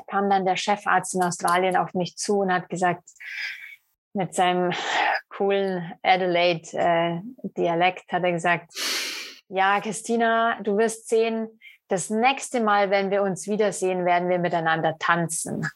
kam 0.06 0.28
dann 0.28 0.44
der 0.44 0.56
Chefarzt 0.56 1.14
in 1.14 1.22
Australien 1.22 1.76
auf 1.76 1.94
mich 1.94 2.16
zu 2.16 2.40
und 2.40 2.52
hat 2.52 2.68
gesagt, 2.68 3.08
mit 4.12 4.34
seinem 4.34 4.72
coolen 5.28 5.92
Adelaide-Dialekt 6.02 8.04
äh, 8.08 8.12
hat 8.12 8.24
er 8.24 8.32
gesagt, 8.32 8.72
ja, 9.48 9.80
Christina, 9.80 10.60
du 10.62 10.76
wirst 10.76 11.08
sehen, 11.08 11.48
das 11.88 12.10
nächste 12.10 12.60
Mal, 12.60 12.90
wenn 12.90 13.10
wir 13.10 13.22
uns 13.22 13.48
wiedersehen, 13.48 14.04
werden 14.04 14.28
wir 14.28 14.38
miteinander 14.38 14.96
tanzen. 14.98 15.66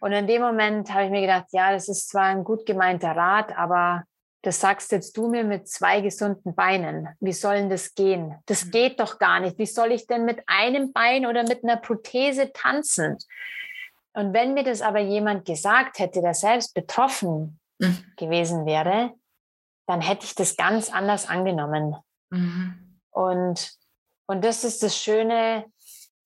Und 0.00 0.12
in 0.12 0.26
dem 0.26 0.42
Moment 0.42 0.92
habe 0.92 1.04
ich 1.04 1.10
mir 1.10 1.20
gedacht, 1.20 1.46
ja, 1.52 1.72
das 1.72 1.88
ist 1.88 2.08
zwar 2.08 2.24
ein 2.24 2.44
gut 2.44 2.66
gemeinter 2.66 3.12
Rat, 3.12 3.56
aber 3.56 4.04
das 4.42 4.60
sagst 4.60 4.92
jetzt 4.92 5.16
du 5.16 5.28
mir 5.28 5.44
mit 5.44 5.68
zwei 5.68 6.00
gesunden 6.00 6.54
Beinen. 6.54 7.08
Wie 7.20 7.32
soll 7.32 7.56
denn 7.56 7.70
das 7.70 7.94
gehen? 7.94 8.34
Das 8.46 8.66
mhm. 8.66 8.70
geht 8.70 9.00
doch 9.00 9.18
gar 9.18 9.40
nicht. 9.40 9.58
Wie 9.58 9.66
soll 9.66 9.92
ich 9.92 10.06
denn 10.06 10.24
mit 10.24 10.42
einem 10.46 10.92
Bein 10.92 11.26
oder 11.26 11.42
mit 11.42 11.62
einer 11.62 11.76
Prothese 11.76 12.52
tanzen? 12.52 13.18
Und 14.14 14.32
wenn 14.32 14.54
mir 14.54 14.64
das 14.64 14.82
aber 14.82 15.00
jemand 15.00 15.44
gesagt 15.44 15.98
hätte, 15.98 16.20
der 16.20 16.34
selbst 16.34 16.74
betroffen 16.74 17.60
mhm. 17.78 18.04
gewesen 18.16 18.66
wäre, 18.66 19.12
dann 19.86 20.00
hätte 20.00 20.24
ich 20.24 20.34
das 20.34 20.56
ganz 20.56 20.90
anders 20.90 21.28
angenommen. 21.28 21.96
Mhm. 22.30 23.00
Und, 23.10 23.72
und 24.26 24.44
das 24.44 24.64
ist 24.64 24.82
das 24.82 24.96
Schöne 24.96 25.64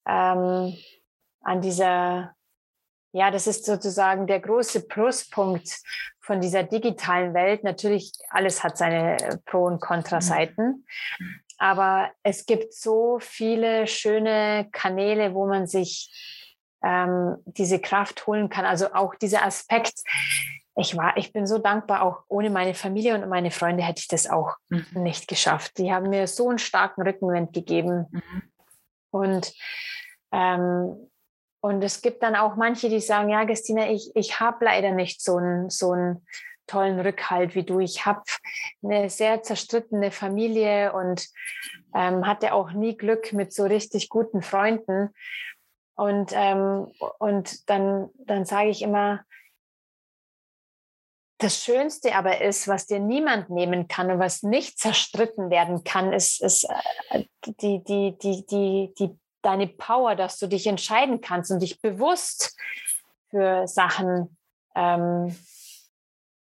ähm, 0.07 0.75
an 1.41 1.61
dieser 1.61 2.35
ja, 3.15 3.31
das 3.31 3.47
ist 3.47 3.63
sozusagen 3.63 4.27
der 4.27 4.41
große 4.41 4.87
Pluspunkt 4.87 5.69
von 6.19 6.41
dieser 6.41 6.63
digitalen 6.63 7.33
Welt. 7.33 7.63
Natürlich, 7.63 8.11
alles 8.27 8.61
hat 8.61 8.77
seine 8.77 9.39
Pro- 9.45 9.67
und 9.67 9.79
Kontraseiten. 9.79 10.85
Aber 11.57 12.11
es 12.23 12.45
gibt 12.45 12.73
so 12.73 13.17
viele 13.21 13.87
schöne 13.87 14.67
Kanäle, 14.73 15.33
wo 15.33 15.47
man 15.47 15.65
sich 15.65 16.11
ähm, 16.85 17.37
diese 17.45 17.79
Kraft 17.79 18.27
holen 18.27 18.47
kann. 18.49 18.65
Also 18.65 18.93
auch 18.93 19.15
dieser 19.15 19.43
Aspekt. 19.43 19.95
Ich 20.77 20.95
war, 20.95 21.17
ich 21.17 21.33
bin 21.33 21.47
so 21.47 21.57
dankbar, 21.57 22.03
auch 22.03 22.23
ohne 22.27 22.49
meine 22.49 22.75
Familie 22.75 23.15
und 23.15 23.27
meine 23.27 23.49
Freunde 23.49 23.83
hätte 23.83 23.99
ich 23.99 24.07
das 24.07 24.29
auch 24.29 24.55
mhm. 24.69 24.85
nicht 24.93 25.27
geschafft. 25.27 25.77
Die 25.79 25.91
haben 25.91 26.09
mir 26.09 26.27
so 26.27 26.49
einen 26.49 26.59
starken 26.59 27.01
Rückenwind 27.01 27.53
gegeben. 27.53 28.07
Mhm. 28.11 28.43
Und 29.09 29.53
ähm, 30.31 31.09
und 31.65 31.83
es 31.83 32.03
gibt 32.03 32.21
dann 32.21 32.35
auch 32.35 32.57
manche, 32.57 32.89
die 32.89 32.99
sagen, 32.99 33.31
ja, 33.31 33.43
Christina, 33.43 33.89
ich, 33.89 34.11
ich 34.13 34.39
habe 34.39 34.65
leider 34.65 34.91
nicht 34.91 35.23
so 35.23 35.37
einen, 35.37 35.71
so 35.71 35.93
einen 35.93 36.23
tollen 36.67 36.99
Rückhalt 36.99 37.55
wie 37.55 37.63
du. 37.63 37.79
Ich 37.79 38.05
habe 38.05 38.21
eine 38.83 39.09
sehr 39.09 39.41
zerstrittene 39.41 40.11
Familie 40.11 40.93
und 40.93 41.27
ähm, 41.95 42.27
hatte 42.27 42.53
auch 42.53 42.71
nie 42.71 42.95
Glück 42.95 43.33
mit 43.33 43.51
so 43.51 43.63
richtig 43.63 44.09
guten 44.09 44.43
Freunden. 44.43 45.09
Und, 45.95 46.31
ähm, 46.33 46.91
und 47.19 47.69
dann, 47.69 48.09
dann 48.17 48.45
sage 48.45 48.69
ich 48.69 48.81
immer, 48.81 49.23
das 51.37 51.63
Schönste 51.63 52.15
aber 52.15 52.41
ist, 52.41 52.67
was 52.67 52.87
dir 52.87 52.99
niemand 52.99 53.49
nehmen 53.49 53.87
kann 53.87 54.09
und 54.09 54.19
was 54.19 54.43
nicht 54.43 54.79
zerstritten 54.79 55.49
werden 55.49 55.83
kann, 55.83 56.13
ist, 56.13 56.41
ist 56.41 56.67
äh, 57.11 57.25
die, 57.45 57.83
die, 57.83 58.17
die, 58.17 58.45
die, 58.45 58.93
die 58.97 59.19
deine 59.41 59.67
Power, 59.67 60.15
dass 60.15 60.39
du 60.39 60.47
dich 60.47 60.65
entscheiden 60.65 61.21
kannst 61.21 61.51
und 61.51 61.59
dich 61.59 61.79
bewusst 61.79 62.57
für 63.29 63.67
Sachen, 63.67 64.37
ähm, 64.75 65.35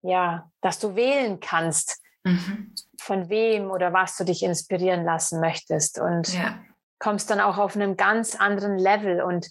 ja, 0.03 0.51
dass 0.61 0.79
du 0.79 0.95
wählen 0.95 1.39
kannst, 1.39 1.99
mhm. 2.23 2.75
von 2.99 3.29
wem 3.29 3.71
oder 3.71 3.91
was 3.91 4.17
du 4.17 4.23
dich 4.23 4.43
inspirieren 4.43 5.03
lassen 5.03 5.39
möchtest 5.39 5.99
und 5.99 6.33
ja. 6.33 6.59
Kommst 7.01 7.29
dann 7.29 7.41
auch 7.41 7.57
auf 7.57 7.75
einem 7.75 7.97
ganz 7.97 8.35
anderen 8.35 8.77
Level 8.77 9.21
und 9.21 9.49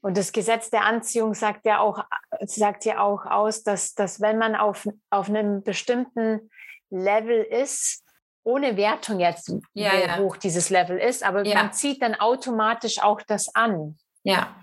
und 0.00 0.16
das 0.16 0.32
Gesetz 0.32 0.70
der 0.70 0.84
Anziehung 0.84 1.32
sagt 1.34 1.64
ja 1.64 1.78
auch, 1.78 2.04
sagt 2.40 2.84
ja 2.84 3.00
auch 3.00 3.24
aus, 3.24 3.62
dass, 3.62 3.94
dass 3.94 4.20
wenn 4.20 4.36
man 4.36 4.56
auf, 4.56 4.88
auf 5.10 5.28
einem 5.28 5.62
bestimmten 5.62 6.50
Level 6.90 7.42
ist, 7.42 8.04
ohne 8.42 8.76
Wertung 8.76 9.20
jetzt, 9.20 9.48
ja, 9.74 9.92
wie 9.92 10.06
ja. 10.06 10.18
hoch 10.18 10.36
dieses 10.36 10.70
Level 10.70 10.98
ist, 10.98 11.22
aber 11.22 11.44
ja. 11.46 11.54
man 11.54 11.72
zieht 11.72 12.02
dann 12.02 12.14
automatisch 12.14 13.00
auch 13.00 13.20
das 13.22 13.54
an. 13.54 13.96
Ja. 14.24 14.56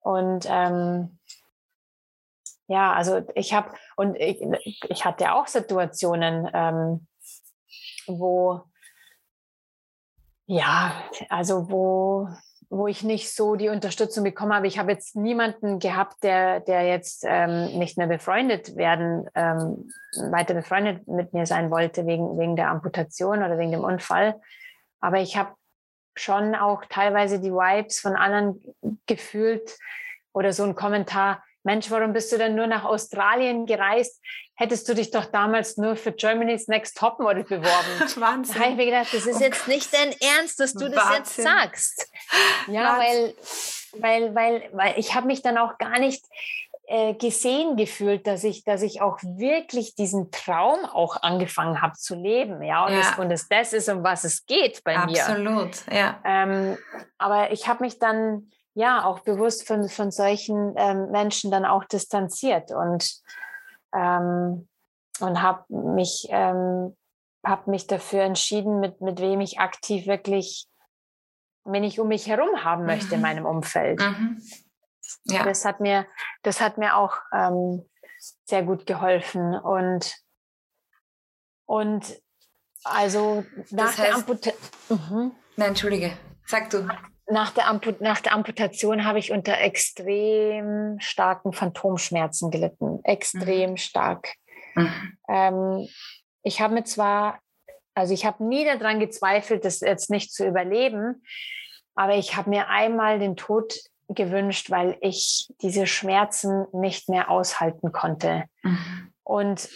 Und 0.00 0.46
ähm, 0.48 1.18
ja, 2.68 2.92
also 2.92 3.22
ich 3.34 3.52
habe, 3.52 3.74
und 3.96 4.16
ich, 4.16 4.40
ich 4.88 5.04
hatte 5.04 5.32
auch 5.32 5.48
Situationen, 5.48 6.48
ähm, 6.52 7.06
wo, 8.06 8.62
ja, 10.46 10.92
also 11.28 11.70
wo 11.70 12.28
wo 12.68 12.86
ich 12.86 13.02
nicht 13.04 13.32
so 13.32 13.54
die 13.54 13.68
Unterstützung 13.68 14.24
bekommen 14.24 14.52
habe. 14.52 14.66
Ich 14.66 14.78
habe 14.78 14.90
jetzt 14.90 15.14
niemanden 15.14 15.78
gehabt, 15.78 16.22
der, 16.22 16.60
der 16.60 16.86
jetzt 16.86 17.24
ähm, 17.26 17.78
nicht 17.78 17.96
mehr 17.96 18.08
befreundet 18.08 18.76
werden, 18.76 19.28
ähm, 19.34 19.90
weiter 20.30 20.54
befreundet 20.54 21.06
mit 21.06 21.32
mir 21.32 21.46
sein 21.46 21.70
wollte 21.70 22.06
wegen, 22.06 22.38
wegen 22.38 22.56
der 22.56 22.70
Amputation 22.70 23.38
oder 23.38 23.58
wegen 23.58 23.72
dem 23.72 23.84
Unfall. 23.84 24.40
Aber 25.00 25.20
ich 25.20 25.36
habe 25.36 25.54
schon 26.16 26.54
auch 26.54 26.84
teilweise 26.88 27.40
die 27.40 27.52
Vibes 27.52 28.00
von 28.00 28.16
anderen 28.16 28.60
gefühlt 29.06 29.78
oder 30.32 30.52
so 30.52 30.64
ein 30.64 30.74
Kommentar, 30.74 31.42
Mensch, 31.66 31.90
warum 31.90 32.12
bist 32.12 32.30
du 32.30 32.38
denn 32.38 32.54
nur 32.54 32.68
nach 32.68 32.84
Australien 32.84 33.66
gereist? 33.66 34.22
Hättest 34.54 34.88
du 34.88 34.94
dich 34.94 35.10
doch 35.10 35.24
damals 35.26 35.76
nur 35.76 35.96
für 35.96 36.12
Germany's 36.12 36.68
Next 36.68 36.96
Topmodel 36.96 37.42
beworben. 37.42 37.66
Wahnsinn. 38.20 38.54
Da 38.54 38.60
habe 38.60 38.70
ich 38.70 38.76
mir 38.76 38.84
gedacht, 38.86 39.08
das 39.12 39.26
ist 39.26 39.40
oh 39.40 39.44
jetzt 39.44 39.66
nicht 39.66 39.92
dein 39.92 40.14
Ernst, 40.38 40.60
dass 40.60 40.74
du 40.74 40.88
das 40.88 40.96
Wahnsinn. 40.96 41.16
jetzt 41.16 41.36
sagst. 41.36 42.12
Ja, 42.68 42.98
weil, 43.00 43.34
weil, 43.98 44.34
weil, 44.36 44.70
weil 44.72 44.94
ich 44.96 45.16
habe 45.16 45.26
mich 45.26 45.42
dann 45.42 45.58
auch 45.58 45.76
gar 45.76 45.98
nicht 45.98 46.24
äh, 46.86 47.14
gesehen 47.14 47.76
gefühlt, 47.76 48.28
dass 48.28 48.44
ich, 48.44 48.62
dass 48.62 48.82
ich 48.82 49.02
auch 49.02 49.18
wirklich 49.22 49.96
diesen 49.96 50.30
Traum 50.30 50.84
auch 50.84 51.20
angefangen 51.20 51.82
habe 51.82 51.94
zu 51.94 52.14
leben, 52.14 52.62
ja, 52.62 52.86
und, 52.86 52.92
ja. 52.92 53.00
Es, 53.00 53.18
und 53.18 53.30
es 53.32 53.48
das 53.48 53.72
ist, 53.72 53.88
um 53.88 54.04
was 54.04 54.22
es 54.22 54.46
geht 54.46 54.84
bei 54.84 54.96
Absolut, 54.96 55.12
mir. 55.12 55.58
Absolut, 55.58 55.92
ja. 55.92 56.20
Ähm, 56.24 56.78
aber 57.18 57.50
ich 57.50 57.66
habe 57.66 57.82
mich 57.82 57.98
dann 57.98 58.52
ja 58.76 59.04
auch 59.04 59.20
bewusst 59.20 59.66
von, 59.66 59.88
von 59.88 60.10
solchen 60.10 60.74
ähm, 60.76 61.10
Menschen 61.10 61.50
dann 61.50 61.64
auch 61.64 61.84
distanziert 61.84 62.70
und, 62.72 63.22
ähm, 63.94 64.68
und 65.18 65.42
habe 65.42 65.64
mich, 65.68 66.26
ähm, 66.28 66.94
hab 67.42 67.68
mich 67.68 67.86
dafür 67.86 68.22
entschieden, 68.22 68.78
mit, 68.78 69.00
mit 69.00 69.18
wem 69.18 69.40
ich 69.40 69.60
aktiv 69.60 70.06
wirklich, 70.06 70.68
wenn 71.64 71.84
ich 71.84 71.98
um 71.98 72.08
mich 72.08 72.26
herum 72.26 72.64
haben 72.64 72.84
möchte 72.84 73.08
mhm. 73.08 73.12
in 73.14 73.20
meinem 73.22 73.46
Umfeld. 73.46 73.98
Mhm. 73.98 74.42
Ja. 75.24 75.42
Das 75.42 75.64
hat 75.64 75.80
mir, 75.80 76.06
das 76.42 76.60
hat 76.60 76.76
mir 76.76 76.96
auch 76.96 77.16
ähm, 77.32 77.88
sehr 78.44 78.62
gut 78.62 78.86
geholfen 78.86 79.54
und 79.54 80.14
und 81.64 82.22
also 82.84 83.44
nach 83.70 83.86
das 83.86 83.98
heißt, 83.98 83.98
der 83.98 84.14
Amputation. 84.16 84.60
Mhm. 84.90 85.32
Nein, 85.56 85.68
entschuldige. 85.68 86.12
Sag 86.44 86.68
du 86.70 86.86
nach 87.28 87.50
der, 87.50 87.68
Amput 87.68 88.00
nach 88.00 88.20
der 88.20 88.32
Amputation 88.32 89.04
habe 89.04 89.18
ich 89.18 89.32
unter 89.32 89.60
extrem 89.60 90.98
starken 91.00 91.52
Phantomschmerzen 91.52 92.50
gelitten. 92.50 93.00
Extrem 93.04 93.72
mhm. 93.72 93.76
stark. 93.76 94.34
Mhm. 94.74 95.18
Ähm, 95.28 95.88
ich 96.42 96.60
habe 96.60 96.74
mir 96.74 96.84
zwar, 96.84 97.40
also 97.94 98.14
ich 98.14 98.24
habe 98.24 98.44
nie 98.44 98.64
daran 98.64 99.00
gezweifelt, 99.00 99.64
das 99.64 99.80
jetzt 99.80 100.10
nicht 100.10 100.32
zu 100.32 100.46
überleben, 100.46 101.24
aber 101.94 102.14
ich 102.14 102.36
habe 102.36 102.50
mir 102.50 102.68
einmal 102.68 103.18
den 103.18 103.36
Tod 103.36 103.74
gewünscht, 104.08 104.70
weil 104.70 104.96
ich 105.00 105.52
diese 105.62 105.86
Schmerzen 105.86 106.66
nicht 106.72 107.08
mehr 107.08 107.28
aushalten 107.30 107.90
konnte. 107.90 108.44
Mhm. 108.62 109.12
Und 109.24 109.68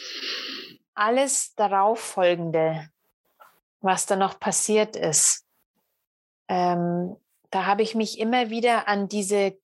alles 0.95 1.55
darauf 1.57 1.99
folgende, 1.99 2.89
was 3.81 4.07
da 4.07 4.15
noch 4.15 4.39
passiert 4.39 4.95
ist, 4.95 5.45
ähm, 6.47 7.17
da 7.51 7.67
habe 7.67 7.83
ich 7.83 7.95
mich 7.95 8.19
immer 8.19 8.51
wieder 8.51 8.89
an 8.89 9.09
diese, 9.09 9.59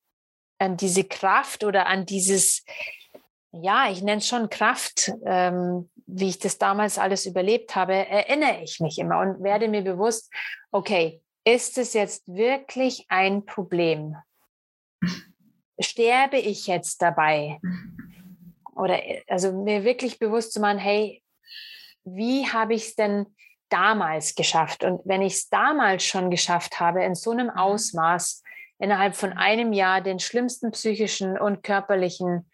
an 0.59 0.77
diese 0.77 1.05
Kraft 1.05 1.65
oder 1.65 1.87
an 1.87 2.07
dieses, 2.07 2.65
ja, 3.53 3.91
ich 3.91 4.03
nenne 4.03 4.19
es 4.19 4.27
schon 4.29 4.51
Kraft, 4.51 5.13
ähm, 5.25 5.91
wie 6.07 6.29
ich 6.29 6.39
das 6.39 6.59
damals 6.59 6.99
alles 6.99 7.27
überlebt 7.27 7.75
habe, 7.75 7.95
erinnere 7.95 8.63
ich 8.63 8.81
mich 8.81 8.99
immer 8.99 9.21
und 9.21 9.43
werde 9.43 9.69
mir 9.69 9.83
bewusst, 9.83 10.33
okay, 10.71 11.21
ist 11.45 11.79
es 11.79 11.95
jetzt 11.95 12.27
wirklich 12.27 13.07
ein 13.09 13.45
Problem? 13.45 14.17
Sterbe 15.79 16.39
ich 16.39 16.67
jetzt 16.67 17.03
dabei? 17.03 17.59
oder 18.77 19.01
also 19.27 19.53
mir 19.53 19.85
wirklich 19.85 20.19
bewusst 20.19 20.53
zu 20.53 20.61
machen, 20.61 20.79
hey, 20.79 21.23
wie 22.05 22.47
habe 22.47 22.75
ich 22.75 22.89
es 22.89 22.95
denn 22.95 23.27
damals 23.69 24.35
geschafft? 24.35 24.85
Und 24.85 25.01
wenn 25.05 25.23
ich 25.23 25.35
es 25.35 25.49
damals 25.49 26.05
schon 26.05 26.31
geschafft 26.31 26.81
habe, 26.81 27.05
in 27.05 27.15
so 27.15 27.31
einem 27.31 27.47
mhm. 27.47 27.59
Ausmaß, 27.59 28.43
innerhalb 28.79 29.17
von 29.17 29.33
einem 29.33 29.73
Jahr 29.73 30.01
den 30.01 30.19
schlimmsten 30.19 30.71
psychischen 30.73 31.39
und 31.39 31.63
körperlichen 31.63 32.51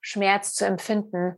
Schmerz 0.00 0.54
zu 0.54 0.64
empfinden, 0.64 1.36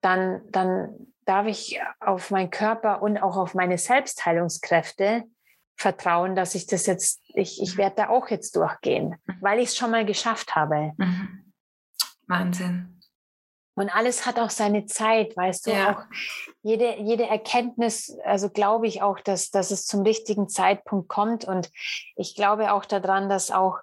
dann, 0.00 0.42
dann 0.50 0.94
darf 1.24 1.46
ich 1.46 1.80
auf 2.00 2.30
meinen 2.30 2.50
Körper 2.50 3.02
und 3.02 3.18
auch 3.18 3.36
auf 3.36 3.54
meine 3.54 3.78
Selbstheilungskräfte 3.78 5.24
vertrauen, 5.76 6.36
dass 6.36 6.54
ich 6.54 6.66
das 6.66 6.86
jetzt, 6.86 7.20
ich, 7.28 7.62
ich 7.62 7.76
werde 7.76 7.96
da 7.96 8.08
auch 8.10 8.28
jetzt 8.28 8.54
durchgehen, 8.56 9.16
mhm. 9.26 9.36
weil 9.40 9.58
ich 9.58 9.70
es 9.70 9.76
schon 9.76 9.90
mal 9.90 10.04
geschafft 10.04 10.54
habe. 10.54 10.92
Mhm. 10.96 11.52
Wahnsinn. 12.26 12.99
Und 13.80 13.88
alles 13.88 14.26
hat 14.26 14.38
auch 14.38 14.50
seine 14.50 14.84
Zeit, 14.84 15.34
weißt 15.38 15.66
du, 15.66 15.70
ja. 15.70 15.96
auch 15.96 16.02
jede, 16.62 16.96
jede 16.98 17.26
Erkenntnis, 17.26 18.14
also 18.26 18.50
glaube 18.50 18.86
ich 18.86 19.00
auch, 19.00 19.20
dass, 19.20 19.50
dass 19.50 19.70
es 19.70 19.86
zum 19.86 20.02
richtigen 20.02 20.50
Zeitpunkt 20.50 21.08
kommt. 21.08 21.46
Und 21.46 21.70
ich 22.14 22.34
glaube 22.34 22.74
auch 22.74 22.84
daran, 22.84 23.30
dass 23.30 23.50
auch 23.50 23.78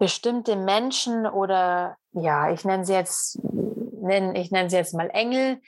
bestimmte 0.00 0.56
Menschen 0.56 1.28
oder 1.28 1.96
ja, 2.10 2.52
ich 2.52 2.64
nenne 2.64 2.84
sie 2.84 2.94
jetzt, 2.94 3.38
nenne, 4.02 4.36
ich 4.36 4.50
nenne 4.50 4.68
sie 4.68 4.76
jetzt 4.78 4.94
mal 4.94 5.10
Engel, 5.10 5.60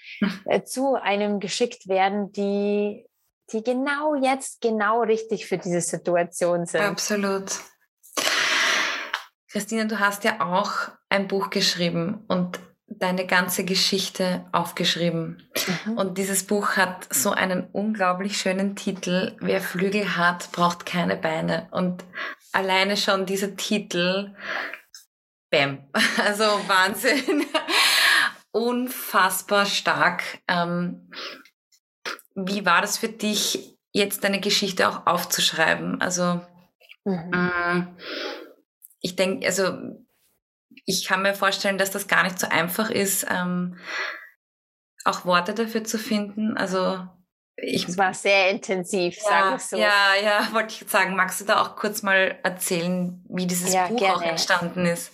äh, 0.46 0.64
zu 0.64 0.96
einem 0.96 1.38
geschickt 1.38 1.86
werden, 1.86 2.32
die, 2.32 3.06
die 3.52 3.62
genau 3.62 4.16
jetzt 4.16 4.60
genau 4.60 5.02
richtig 5.02 5.46
für 5.46 5.58
diese 5.58 5.82
Situation 5.82 6.66
sind. 6.66 6.80
Absolut. 6.80 7.52
Christine, 9.52 9.86
du 9.86 10.00
hast 10.00 10.24
ja 10.24 10.40
auch 10.40 10.72
ein 11.10 11.28
Buch 11.28 11.50
geschrieben 11.50 12.24
und 12.26 12.58
deine 12.88 13.26
ganze 13.26 13.64
Geschichte 13.64 14.46
aufgeschrieben. 14.52 15.42
Mhm. 15.86 15.98
Und 15.98 16.18
dieses 16.18 16.46
Buch 16.46 16.76
hat 16.76 17.12
so 17.12 17.30
einen 17.30 17.66
unglaublich 17.72 18.38
schönen 18.38 18.76
Titel. 18.76 19.36
Wer 19.40 19.60
Flügel 19.60 20.16
hat, 20.16 20.52
braucht 20.52 20.86
keine 20.86 21.16
Beine. 21.16 21.68
Und 21.72 22.04
alleine 22.52 22.96
schon 22.96 23.26
dieser 23.26 23.56
Titel, 23.56 24.34
bam, 25.50 25.88
also 26.24 26.44
Wahnsinn. 26.44 27.44
Unfassbar 28.52 29.66
stark. 29.66 30.22
Ähm, 30.48 31.10
wie 32.34 32.64
war 32.64 32.80
das 32.80 32.98
für 32.98 33.08
dich, 33.08 33.76
jetzt 33.92 34.24
deine 34.24 34.40
Geschichte 34.40 34.88
auch 34.88 35.06
aufzuschreiben? 35.06 36.00
Also, 36.00 36.40
mhm. 37.04 37.30
Mm, 37.30 37.96
ich 39.00 39.16
denke, 39.16 39.46
also 39.46 40.05
ich 40.84 41.06
kann 41.06 41.22
mir 41.22 41.34
vorstellen, 41.34 41.78
dass 41.78 41.90
das 41.90 42.08
gar 42.08 42.22
nicht 42.22 42.38
so 42.38 42.48
einfach 42.48 42.90
ist, 42.90 43.26
ähm, 43.30 43.78
auch 45.04 45.24
Worte 45.24 45.54
dafür 45.54 45.84
zu 45.84 45.98
finden. 45.98 46.56
Also 46.56 47.06
ich, 47.56 47.88
es 47.88 47.96
war 47.96 48.12
sehr 48.12 48.50
intensiv, 48.50 49.16
ja, 49.16 49.28
sage 49.28 49.56
ich 49.56 49.62
so. 49.62 49.76
Ja, 49.78 50.14
ja, 50.22 50.48
wollte 50.52 50.74
ich 50.74 50.90
sagen. 50.90 51.16
Magst 51.16 51.40
du 51.40 51.44
da 51.44 51.62
auch 51.62 51.76
kurz 51.76 52.02
mal 52.02 52.38
erzählen, 52.42 53.24
wie 53.28 53.46
dieses 53.46 53.72
ja, 53.72 53.86
Buch 53.86 53.98
gerne. 53.98 54.16
auch 54.16 54.22
entstanden 54.22 54.84
ist? 54.84 55.12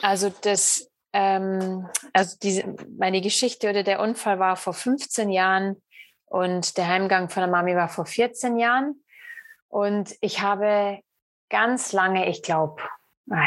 Also 0.00 0.32
das, 0.40 0.88
ähm, 1.12 1.86
also 2.14 2.36
diese, 2.42 2.64
meine 2.98 3.20
Geschichte 3.20 3.68
oder 3.68 3.82
der 3.82 4.00
Unfall 4.00 4.38
war 4.38 4.56
vor 4.56 4.72
15 4.72 5.28
Jahren 5.28 5.82
und 6.24 6.78
der 6.78 6.88
Heimgang 6.88 7.28
von 7.28 7.42
der 7.42 7.50
Mami 7.50 7.76
war 7.76 7.90
vor 7.90 8.06
14 8.06 8.56
Jahren. 8.56 9.04
Und 9.68 10.14
ich 10.22 10.40
habe 10.40 11.00
ganz 11.50 11.92
lange, 11.92 12.28
ich 12.30 12.42
glaube, 12.42 12.82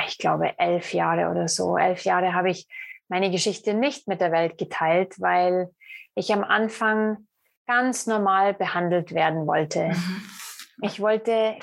ich 0.07 0.17
glaube, 0.17 0.57
elf 0.57 0.93
Jahre 0.93 1.29
oder 1.29 1.47
so. 1.47 1.77
Elf 1.77 2.03
Jahre 2.03 2.33
habe 2.33 2.49
ich 2.49 2.67
meine 3.07 3.29
Geschichte 3.29 3.73
nicht 3.73 4.07
mit 4.07 4.21
der 4.21 4.31
Welt 4.31 4.57
geteilt, 4.57 5.19
weil 5.19 5.69
ich 6.15 6.33
am 6.33 6.43
Anfang 6.43 7.27
ganz 7.67 8.07
normal 8.07 8.53
behandelt 8.53 9.13
werden 9.13 9.47
wollte. 9.47 9.88
Mhm. 9.88 10.23
Ich 10.81 10.99
wollte 10.99 11.57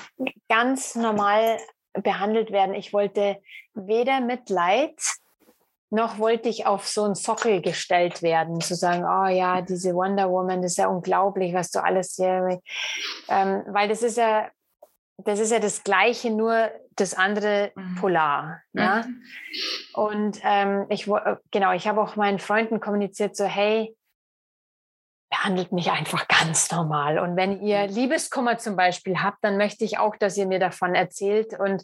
ganz 0.49 0.95
normal 0.95 1.57
behandelt 1.93 2.51
werden. 2.51 2.73
Ich 2.73 2.93
wollte 2.93 3.39
weder 3.73 4.21
Mitleid, 4.21 4.95
noch 5.89 6.17
wollte 6.17 6.49
ich 6.49 6.65
auf 6.65 6.87
so 6.87 7.03
einen 7.03 7.13
Sockel 7.13 7.61
gestellt 7.61 8.23
werden, 8.23 8.59
zu 8.61 8.73
sagen, 8.73 9.03
oh 9.03 9.27
ja, 9.27 9.61
diese 9.61 9.93
Wonder 9.93 10.31
Woman, 10.31 10.63
das 10.63 10.71
ist 10.71 10.77
ja 10.77 10.87
unglaublich, 10.87 11.53
was 11.53 11.69
du 11.69 11.83
alles 11.83 12.15
hier, 12.15 12.59
ähm, 13.29 13.63
weil 13.67 13.87
das 13.87 14.01
ist 14.01 14.17
ja 14.17 14.49
das 15.17 15.39
ist 15.39 15.51
ja 15.51 15.59
das 15.59 15.83
Gleiche, 15.83 16.31
nur 16.31 16.71
das 16.95 17.13
andere 17.13 17.71
mhm. 17.75 17.95
polar. 17.95 18.61
Ja? 18.73 19.03
Mhm. 19.03 19.23
Und 19.93 20.39
ähm, 20.43 20.85
ich 20.89 21.07
äh, 21.07 21.35
genau, 21.51 21.71
ich 21.73 21.87
habe 21.87 22.01
auch 22.01 22.15
meinen 22.15 22.39
Freunden 22.39 22.79
kommuniziert, 22.79 23.35
so 23.35 23.45
hey, 23.45 23.95
behandelt 25.29 25.71
mich 25.71 25.91
einfach 25.91 26.27
ganz 26.27 26.71
normal. 26.71 27.19
Und 27.19 27.35
wenn 27.35 27.61
ihr 27.61 27.87
mhm. 27.87 27.93
Liebeskummer 27.93 28.57
zum 28.57 28.75
Beispiel 28.75 29.21
habt, 29.21 29.43
dann 29.43 29.57
möchte 29.57 29.83
ich 29.83 29.97
auch, 29.97 30.15
dass 30.15 30.37
ihr 30.37 30.47
mir 30.47 30.59
davon 30.59 30.95
erzählt 30.95 31.57
und 31.59 31.83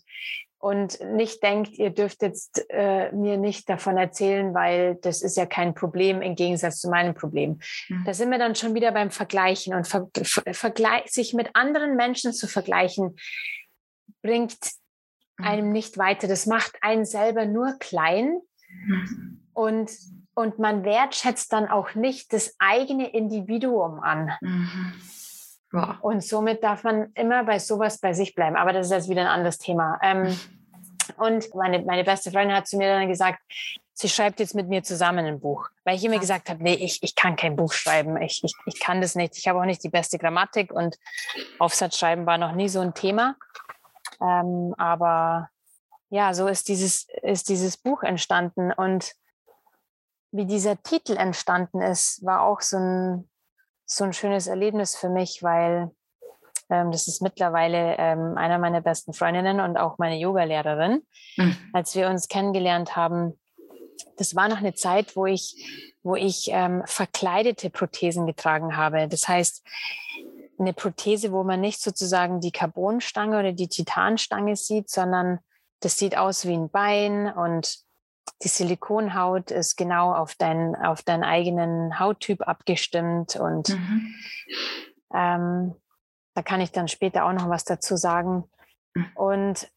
und 0.59 0.99
nicht 1.13 1.41
denkt, 1.41 1.71
ihr 1.77 1.89
dürft 1.89 2.21
jetzt 2.21 2.65
äh, 2.69 3.11
mir 3.13 3.37
nicht 3.37 3.69
davon 3.69 3.97
erzählen, 3.97 4.53
weil 4.53 4.95
das 4.95 5.21
ist 5.21 5.37
ja 5.37 5.45
kein 5.45 5.73
Problem 5.73 6.21
im 6.21 6.35
Gegensatz 6.35 6.81
zu 6.81 6.89
meinem 6.89 7.15
Problem. 7.15 7.59
Mhm. 7.87 8.03
Da 8.05 8.13
sind 8.13 8.29
wir 8.29 8.37
dann 8.37 8.55
schon 8.55 8.75
wieder 8.75 8.91
beim 8.91 9.09
Vergleichen 9.09 9.73
und 9.73 9.87
ver 9.87 10.09
ver 10.25 10.73
sich 11.07 11.33
mit 11.33 11.49
anderen 11.53 11.95
Menschen 11.95 12.33
zu 12.33 12.47
vergleichen, 12.47 13.15
bringt 14.21 14.57
mhm. 15.37 15.45
einem 15.45 15.71
nicht 15.71 15.97
weiter. 15.97 16.27
Das 16.27 16.45
macht 16.45 16.77
einen 16.81 17.05
selber 17.05 17.45
nur 17.45 17.77
klein 17.79 18.39
mhm. 18.69 19.47
und 19.53 19.91
und 20.35 20.57
man 20.57 20.85
wertschätzt 20.85 21.51
dann 21.51 21.67
auch 21.67 21.95
nicht 21.95 22.31
das 22.31 22.55
eigene 22.59 23.09
Individuum 23.09 23.99
an. 23.99 24.31
Ja. 25.71 25.97
Und 26.01 26.23
somit 26.23 26.63
darf 26.63 26.83
man 26.83 27.11
immer 27.13 27.43
bei 27.43 27.59
sowas 27.59 27.99
bei 27.99 28.13
sich 28.13 28.33
bleiben. 28.33 28.55
Aber 28.55 28.73
das 28.73 28.87
ist 28.87 28.91
jetzt 28.91 29.09
wieder 29.09 29.21
ein 29.21 29.27
anderes 29.27 29.57
Thema. 29.57 29.99
Ähm, 30.01 30.37
und 31.17 31.53
meine, 31.55 31.79
meine 31.83 32.03
beste 32.03 32.31
Freundin 32.31 32.55
hat 32.55 32.67
zu 32.67 32.77
mir 32.77 32.93
dann 32.93 33.07
gesagt, 33.07 33.39
sie 33.93 34.09
schreibt 34.09 34.39
jetzt 34.39 34.55
mit 34.55 34.67
mir 34.67 34.81
zusammen 34.81 35.25
ein 35.25 35.39
Buch. 35.39 35.69
Weil 35.83 35.95
ich 35.95 36.03
immer 36.05 36.19
gesagt 36.19 36.49
habe, 36.49 36.63
nee, 36.63 36.75
ich, 36.75 37.03
ich 37.03 37.15
kann 37.15 37.35
kein 37.35 37.55
Buch 37.55 37.73
schreiben. 37.73 38.19
Ich, 38.21 38.43
ich, 38.43 38.53
ich 38.65 38.79
kann 38.79 39.01
das 39.01 39.15
nicht. 39.15 39.37
Ich 39.37 39.47
habe 39.47 39.59
auch 39.59 39.65
nicht 39.65 39.83
die 39.83 39.89
beste 39.89 40.17
Grammatik 40.17 40.71
und 40.71 40.97
Aufsatzschreiben 41.59 42.25
war 42.25 42.37
noch 42.37 42.53
nie 42.53 42.69
so 42.69 42.79
ein 42.79 42.93
Thema. 42.93 43.35
Ähm, 44.21 44.73
aber 44.77 45.49
ja, 46.09 46.33
so 46.33 46.47
ist 46.47 46.67
dieses, 46.69 47.07
ist 47.21 47.49
dieses 47.49 47.77
Buch 47.77 48.03
entstanden. 48.03 48.71
Und 48.71 49.13
wie 50.31 50.45
dieser 50.45 50.81
Titel 50.81 51.17
entstanden 51.17 51.81
ist, 51.81 52.23
war 52.25 52.41
auch 52.41 52.61
so 52.61 52.77
ein, 52.77 53.29
so 53.91 54.03
ein 54.03 54.13
schönes 54.13 54.45
Erlebnis 54.45 54.95
für 54.95 55.09
mich, 55.09 55.41
weil 55.41 55.89
ähm, 56.69 56.91
das 56.91 57.07
ist 57.07 57.21
mittlerweile 57.21 57.95
ähm, 57.97 58.37
einer 58.37 58.59
meiner 58.59 58.81
besten 58.81 59.13
Freundinnen 59.13 59.59
und 59.59 59.77
auch 59.77 59.97
meine 59.97 60.17
Yogalehrerin. 60.17 61.01
Mhm. 61.37 61.57
Als 61.73 61.95
wir 61.95 62.07
uns 62.07 62.27
kennengelernt 62.27 62.95
haben, 62.95 63.39
das 64.17 64.35
war 64.35 64.47
noch 64.47 64.57
eine 64.57 64.75
Zeit, 64.75 65.15
wo 65.15 65.25
ich, 65.25 65.55
wo 66.03 66.15
ich 66.15 66.49
ähm, 66.51 66.83
verkleidete 66.85 67.71
Prothesen 67.71 68.27
getragen 68.27 68.77
habe. 68.77 69.07
Das 69.07 69.27
heißt, 69.27 69.65
eine 70.59 70.73
Prothese, 70.73 71.31
wo 71.31 71.43
man 71.43 71.59
nicht 71.59 71.81
sozusagen 71.81 72.41
die 72.41 72.51
Carbonstange 72.51 73.39
oder 73.39 73.53
die 73.53 73.69
Titanstange 73.69 74.55
sieht, 74.55 74.89
sondern 74.89 75.39
das 75.79 75.97
sieht 75.97 76.15
aus 76.15 76.45
wie 76.45 76.53
ein 76.53 76.69
Bein 76.69 77.33
und 77.33 77.79
die 78.41 78.47
Silikonhaut 78.47 79.51
ist 79.51 79.75
genau 79.75 80.13
auf, 80.13 80.35
dein, 80.35 80.75
auf 80.75 81.01
deinen 81.03 81.23
eigenen 81.23 81.99
Hauttyp 81.99 82.47
abgestimmt 82.47 83.35
und 83.35 83.69
mhm. 83.69 84.15
ähm, 85.13 85.75
da 86.35 86.41
kann 86.41 86.61
ich 86.61 86.71
dann 86.71 86.87
später 86.87 87.25
auch 87.25 87.33
noch 87.33 87.49
was 87.49 87.65
dazu 87.65 87.97
sagen. 87.97 88.45
Und 89.15 89.69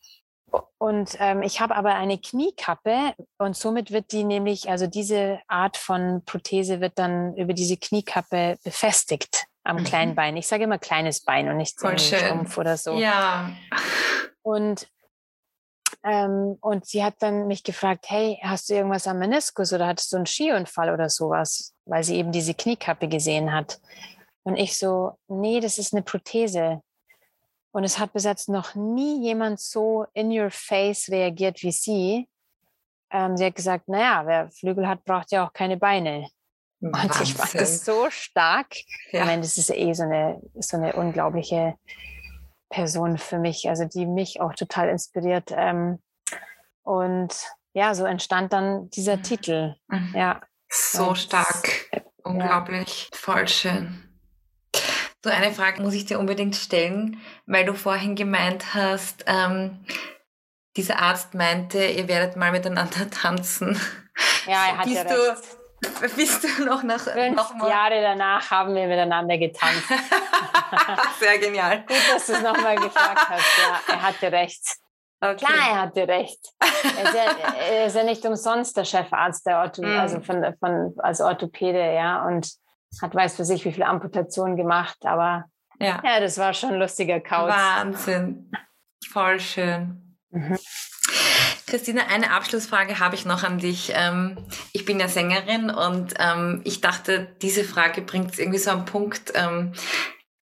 und 0.79 1.17
ähm, 1.19 1.43
ich 1.43 1.61
habe 1.61 1.77
aber 1.77 1.95
eine 1.95 2.19
Kniekappe 2.19 3.15
und 3.39 3.57
somit 3.57 3.91
wird 3.91 4.13
die 4.13 4.25
nämlich, 4.25 4.69
also 4.69 4.87
diese 4.87 5.41
Art 5.49 5.79
von 5.79 6.23
Prothese 6.27 6.81
wird 6.81 6.99
dann 6.99 7.35
über 7.37 7.55
diese 7.55 7.77
Kniekappe 7.79 8.59
befestigt 8.63 9.47
am 9.65 9.77
mhm. 9.77 9.85
kleinen 9.85 10.15
Bein. 10.15 10.37
Ich 10.37 10.47
sage 10.47 10.65
immer 10.65 10.79
kleines 10.79 11.25
Bein 11.25 11.49
und 11.49 11.57
nicht 11.57 11.81
so 11.81 11.87
ein 11.87 11.99
Stumpf 11.99 12.59
oder 12.59 12.77
so. 12.77 12.95
Ja. 12.95 13.51
Und 14.43 14.89
ähm, 16.05 16.59
und 16.61 16.87
sie 16.87 17.05
hat 17.05 17.15
dann 17.21 17.47
mich 17.47 17.63
gefragt, 17.63 18.07
hey, 18.09 18.39
hast 18.43 18.69
du 18.69 18.75
irgendwas 18.75 19.07
am 19.07 19.19
Meniskus 19.19 19.73
oder 19.73 19.87
hattest 19.87 20.13
du 20.13 20.17
einen 20.17 20.27
Skiunfall 20.27 20.91
oder 20.91 21.09
sowas? 21.09 21.75
Weil 21.85 22.03
sie 22.03 22.17
eben 22.17 22.33
diese 22.33 22.55
Kniekappe 22.55 23.09
gesehen 23.09 23.53
hat. 23.53 23.81
Und 24.43 24.57
ich 24.57 24.77
so, 24.77 25.19
nee, 25.29 25.61
das 25.61 25.79
ist 25.79 25.93
eine 25.93 26.03
Prothese. 26.03 26.81
Und 27.71 27.85
es 27.85 27.99
hat 27.99 28.13
bis 28.13 28.25
jetzt 28.25 28.49
noch 28.49 28.75
nie 28.75 29.23
jemand 29.23 29.61
so 29.61 30.07
in 30.13 30.37
your 30.37 30.51
face 30.51 31.09
reagiert 31.09 31.63
wie 31.63 31.73
sie. 31.73 32.29
Ähm, 33.11 33.37
sie 33.37 33.47
hat 33.47 33.55
gesagt, 33.55 33.89
naja, 33.89 34.23
wer 34.27 34.51
Flügel 34.51 34.89
hat, 34.89 35.05
braucht 35.05 35.31
ja 35.31 35.47
auch 35.47 35.53
keine 35.53 35.77
Beine. 35.77 36.29
Wahnsinn. 36.81 37.11
Und 37.11 37.23
ich 37.23 37.35
fand 37.35 37.55
das 37.55 37.85
so 37.85 38.11
stark. 38.11 38.75
Ja. 39.13 39.21
Ich 39.21 39.27
meine, 39.27 39.43
das 39.43 39.57
ist 39.57 39.71
eh 39.71 39.93
so 39.93 40.03
eine, 40.03 40.43
so 40.57 40.77
eine 40.77 40.95
unglaubliche 40.95 41.77
Person 42.73 43.19
für 43.19 43.39
mich, 43.39 43.69
also 43.69 43.85
die 43.85 44.07
mich 44.07 44.41
auch 44.41 44.55
total 44.55 44.89
inspiriert. 44.89 45.51
Ähm, 45.55 46.01
und 46.83 47.33
ja, 47.75 47.95
so 47.95 48.05
entstand 48.05 48.53
dann 48.53 48.91
dieser 48.91 49.19
mhm. 49.19 49.23
Titel. 49.23 49.75
Mhm. 49.89 50.15
Ja. 50.17 50.41
So 50.69 51.15
stark. 51.15 51.91
Unglaublich. 52.25 53.11
Ja. 53.13 53.19
Voll 53.19 53.47
schön. 53.47 54.03
So 55.23 55.31
eine 55.31 55.53
Frage 55.53 55.83
muss 55.83 55.95
ich 55.95 56.07
dir 56.07 56.19
unbedingt 56.19 56.57
stellen, 56.57 57.21
weil 57.47 57.65
du 57.65 57.75
vorhin 57.75 58.17
gemeint 58.17 58.75
hast, 58.75 59.25
ähm, 59.27 59.85
dieser 60.77 61.01
Arzt 61.01 61.35
meinte, 61.35 61.85
ihr 61.85 62.09
werdet 62.09 62.37
mal 62.37 62.51
miteinander 62.51 63.11
tanzen. 63.23 63.79
Ja, 64.47 64.67
er 64.67 64.79
hat 64.79 64.85
bist 64.85 64.97
ja 64.97 65.03
recht. 65.03 66.17
bist 66.17 66.45
du 66.45 66.65
noch 66.65 66.83
nach 66.83 67.01
fünf 67.01 67.37
noch 67.37 67.69
Jahre 67.69 68.01
danach 68.01 68.51
haben 68.51 68.75
wir 68.75 68.87
miteinander 68.87 69.37
getanzt. 69.37 69.85
Sehr 71.21 71.39
genial. 71.39 71.85
Gut, 71.87 71.97
dass 72.13 72.27
du 72.27 72.33
es 72.33 72.43
nochmal 72.43 72.77
gefragt 72.77 73.29
hast. 73.29 73.59
Ja, 73.59 73.95
er 73.95 74.03
hatte 74.03 74.33
recht. 74.33 74.77
Okay. 75.21 75.37
Klar, 75.37 75.69
er 75.71 75.81
hatte 75.83 76.09
recht. 76.09 76.41
Er 76.59 77.05
ist, 77.05 77.15
ja, 77.15 77.55
er 77.55 77.87
ist 77.87 77.97
ja 77.97 78.03
nicht 78.03 78.25
umsonst 78.25 78.77
der 78.77 78.85
Chefarzt 78.85 79.47
der 79.47 79.59
Ortho, 79.59 79.83
mm. 79.83 80.01
also 80.01 80.21
von, 80.21 80.45
von 80.59 80.95
als 80.99 81.21
Orthopäde, 81.21 81.95
ja, 81.95 82.27
und 82.27 82.51
hat 83.01 83.15
weiß 83.15 83.37
für 83.37 83.45
sich 83.45 83.65
wie 83.65 83.73
viele 83.73 83.87
Amputationen 83.87 84.57
gemacht, 84.57 84.99
aber 85.05 85.45
ja, 85.79 86.01
ja 86.05 86.21
das 86.21 86.39
war 86.39 86.53
schon 86.55 86.71
ein 86.71 86.81
lustiger 86.81 87.21
Kauz. 87.21 87.51
Wahnsinn. 87.51 88.51
Voll 89.11 89.41
schön. 89.41 90.17
Mhm. 90.31 90.59
Christina, 91.67 92.03
eine 92.13 92.33
Abschlussfrage 92.33 92.99
habe 92.99 93.15
ich 93.15 93.25
noch 93.25 93.45
an 93.45 93.59
dich. 93.59 93.93
Ähm, 93.95 94.37
ich 94.73 94.85
bin 94.85 95.01
ja 95.01 95.09
Sängerin 95.09 95.71
und 95.71 96.15
ähm, 96.19 96.61
ich 96.65 96.81
dachte, 96.81 97.29
diese 97.41 97.65
Frage 97.65 98.03
bringt 98.03 98.33
es 98.33 98.39
irgendwie 98.39 98.59
so 98.59 98.71
am 98.71 98.85
Punkt. 98.85 99.33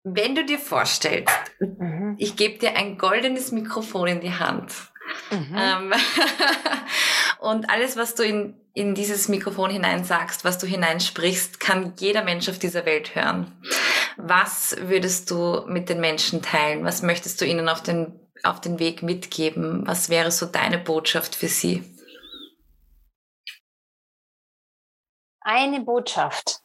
Wenn 0.03 0.35
du 0.35 0.45
dir 0.45 0.59
vorstellst, 0.59 1.35
mhm. 1.59 2.15
ich 2.17 2.35
gebe 2.35 2.57
dir 2.57 2.75
ein 2.75 2.97
goldenes 2.97 3.51
Mikrofon 3.51 4.07
in 4.07 4.21
die 4.21 4.33
Hand 4.33 4.73
mhm. 5.29 5.55
ähm, 5.57 5.93
und 7.39 7.69
alles, 7.69 7.97
was 7.97 8.15
du 8.15 8.23
in, 8.23 8.55
in 8.73 8.95
dieses 8.95 9.27
Mikrofon 9.27 9.69
hinein 9.69 10.05
sagst, 10.05 10.45
was 10.45 10.57
du 10.57 10.67
hineinsprichst, 10.67 11.59
kann 11.59 11.93
jeder 11.97 12.23
Mensch 12.23 12.47
auf 12.47 12.59
dieser 12.59 12.85
Welt 12.85 13.13
hören. 13.13 13.51
Was 14.15 14.75
würdest 14.79 15.31
du 15.31 15.65
mit 15.67 15.89
den 15.89 15.99
Menschen 15.99 16.41
teilen? 16.41 16.85
Was 16.85 17.01
möchtest 17.01 17.41
du 17.41 17.45
ihnen 17.45 17.67
auf 17.67 17.83
den, 17.83 18.19
auf 18.43 18.61
den 18.61 18.79
Weg 18.79 19.03
mitgeben? 19.03 19.85
Was 19.85 20.09
wäre 20.09 20.31
so 20.31 20.45
deine 20.45 20.77
Botschaft 20.77 21.35
für 21.35 21.47
sie? 21.47 21.83
Eine 25.41 25.81
Botschaft. 25.81 26.61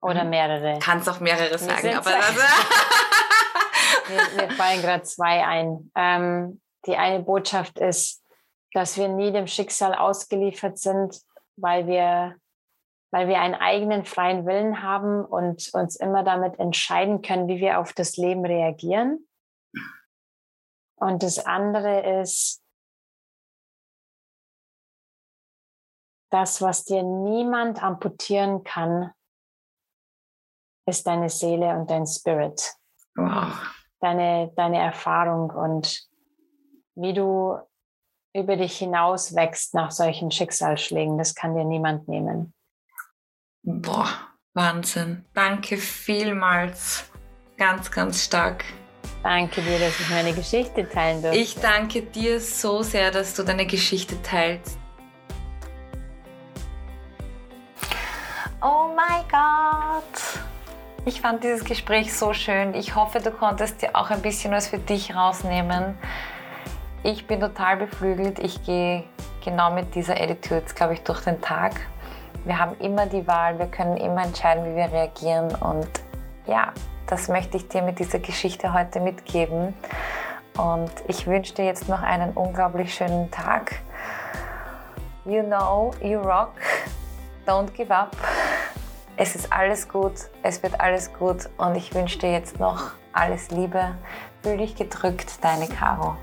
Oder 0.00 0.24
mhm. 0.24 0.30
mehrere? 0.30 0.78
Kannst 0.80 1.08
auch 1.08 1.20
mehrere 1.20 1.58
sagen, 1.58 1.94
aber 1.94 2.14
also 2.14 2.40
mir, 4.08 4.46
mir, 4.46 4.50
fallen 4.54 4.80
gerade 4.82 5.02
zwei 5.02 5.44
ein. 5.44 5.90
Ähm, 5.94 6.60
die 6.86 6.96
eine 6.96 7.22
Botschaft 7.22 7.78
ist, 7.78 8.24
dass 8.72 8.96
wir 8.96 9.08
nie 9.08 9.32
dem 9.32 9.46
Schicksal 9.46 9.94
ausgeliefert 9.94 10.78
sind, 10.78 11.20
weil 11.56 11.86
wir, 11.86 12.36
weil 13.10 13.28
wir 13.28 13.40
einen 13.40 13.54
eigenen 13.54 14.04
freien 14.04 14.46
Willen 14.46 14.82
haben 14.82 15.24
und 15.24 15.68
uns 15.72 15.96
immer 15.96 16.22
damit 16.22 16.58
entscheiden 16.58 17.22
können, 17.22 17.48
wie 17.48 17.58
wir 17.58 17.80
auf 17.80 17.92
das 17.92 18.16
Leben 18.16 18.44
reagieren. 18.44 19.26
Und 20.96 21.22
das 21.22 21.44
andere 21.44 22.20
ist, 22.20 22.62
das, 26.30 26.60
was 26.60 26.84
dir 26.84 27.02
niemand 27.02 27.82
amputieren 27.82 28.62
kann, 28.64 29.12
ist 30.88 31.06
deine 31.06 31.28
Seele 31.28 31.68
und 31.78 31.90
dein 31.90 32.06
Spirit. 32.06 32.74
Wow. 33.14 33.52
Deine, 34.00 34.52
deine 34.56 34.78
Erfahrung 34.78 35.50
und 35.50 36.02
wie 36.94 37.12
du 37.12 37.58
über 38.34 38.56
dich 38.56 38.78
hinaus 38.78 39.34
wächst 39.34 39.74
nach 39.74 39.90
solchen 39.90 40.30
Schicksalsschlägen, 40.30 41.18
das 41.18 41.34
kann 41.34 41.54
dir 41.54 41.64
niemand 41.64 42.08
nehmen. 42.08 42.54
Boah, 43.62 44.08
Wahnsinn. 44.54 45.24
Danke 45.34 45.76
vielmals. 45.76 47.04
Ganz, 47.56 47.90
ganz 47.90 48.24
stark. 48.24 48.64
Danke 49.22 49.60
dir, 49.62 49.78
dass 49.80 49.98
ich 49.98 50.08
meine 50.10 50.32
Geschichte 50.32 50.88
teilen 50.88 51.22
durfte. 51.22 51.38
Ich 51.38 51.56
danke 51.56 52.02
dir 52.02 52.40
so 52.40 52.82
sehr, 52.82 53.10
dass 53.10 53.34
du 53.34 53.42
deine 53.42 53.66
Geschichte 53.66 54.20
teilst. 54.22 54.78
Oh 58.62 58.90
mein 58.94 59.24
Gott! 59.28 60.47
Ich 61.08 61.22
fand 61.22 61.42
dieses 61.42 61.64
Gespräch 61.64 62.14
so 62.14 62.34
schön. 62.34 62.74
Ich 62.74 62.94
hoffe, 62.94 63.20
du 63.20 63.30
konntest 63.30 63.80
dir 63.80 63.96
auch 63.96 64.10
ein 64.10 64.20
bisschen 64.20 64.52
was 64.52 64.68
für 64.68 64.76
dich 64.76 65.16
rausnehmen. 65.16 65.96
Ich 67.02 67.26
bin 67.26 67.40
total 67.40 67.78
beflügelt. 67.78 68.38
Ich 68.38 68.62
gehe 68.62 69.04
genau 69.42 69.72
mit 69.72 69.94
dieser 69.94 70.20
Attitude, 70.20 70.64
glaube 70.74 70.92
ich, 70.92 71.00
durch 71.04 71.20
den 71.20 71.40
Tag. 71.40 71.80
Wir 72.44 72.58
haben 72.58 72.76
immer 72.78 73.06
die 73.06 73.26
Wahl, 73.26 73.58
wir 73.58 73.68
können 73.68 73.96
immer 73.96 74.22
entscheiden, 74.22 74.66
wie 74.66 74.76
wir 74.76 74.92
reagieren. 74.92 75.54
Und 75.54 75.88
ja, 76.46 76.74
das 77.06 77.28
möchte 77.28 77.56
ich 77.56 77.66
dir 77.68 77.80
mit 77.80 77.98
dieser 77.98 78.18
Geschichte 78.18 78.74
heute 78.74 79.00
mitgeben. 79.00 79.72
Und 80.58 80.92
ich 81.06 81.26
wünsche 81.26 81.54
dir 81.54 81.64
jetzt 81.64 81.88
noch 81.88 82.02
einen 82.02 82.34
unglaublich 82.34 82.92
schönen 82.92 83.30
Tag. 83.30 83.80
You 85.24 85.42
know, 85.42 85.90
you 86.02 86.18
rock. 86.18 86.52
Don't 87.46 87.72
give 87.72 87.90
up 87.90 88.14
es 89.18 89.34
ist 89.34 89.52
alles 89.52 89.88
gut, 89.88 90.12
es 90.44 90.62
wird 90.62 90.80
alles 90.80 91.12
gut 91.12 91.50
und 91.58 91.74
ich 91.74 91.92
wünsche 91.92 92.20
dir 92.20 92.30
jetzt 92.30 92.60
noch 92.60 92.92
alles 93.12 93.50
Liebe. 93.50 93.96
Fühl 94.44 94.58
dich 94.58 94.76
gedrückt, 94.76 95.42
deine 95.42 95.66
Caro. 95.66 96.16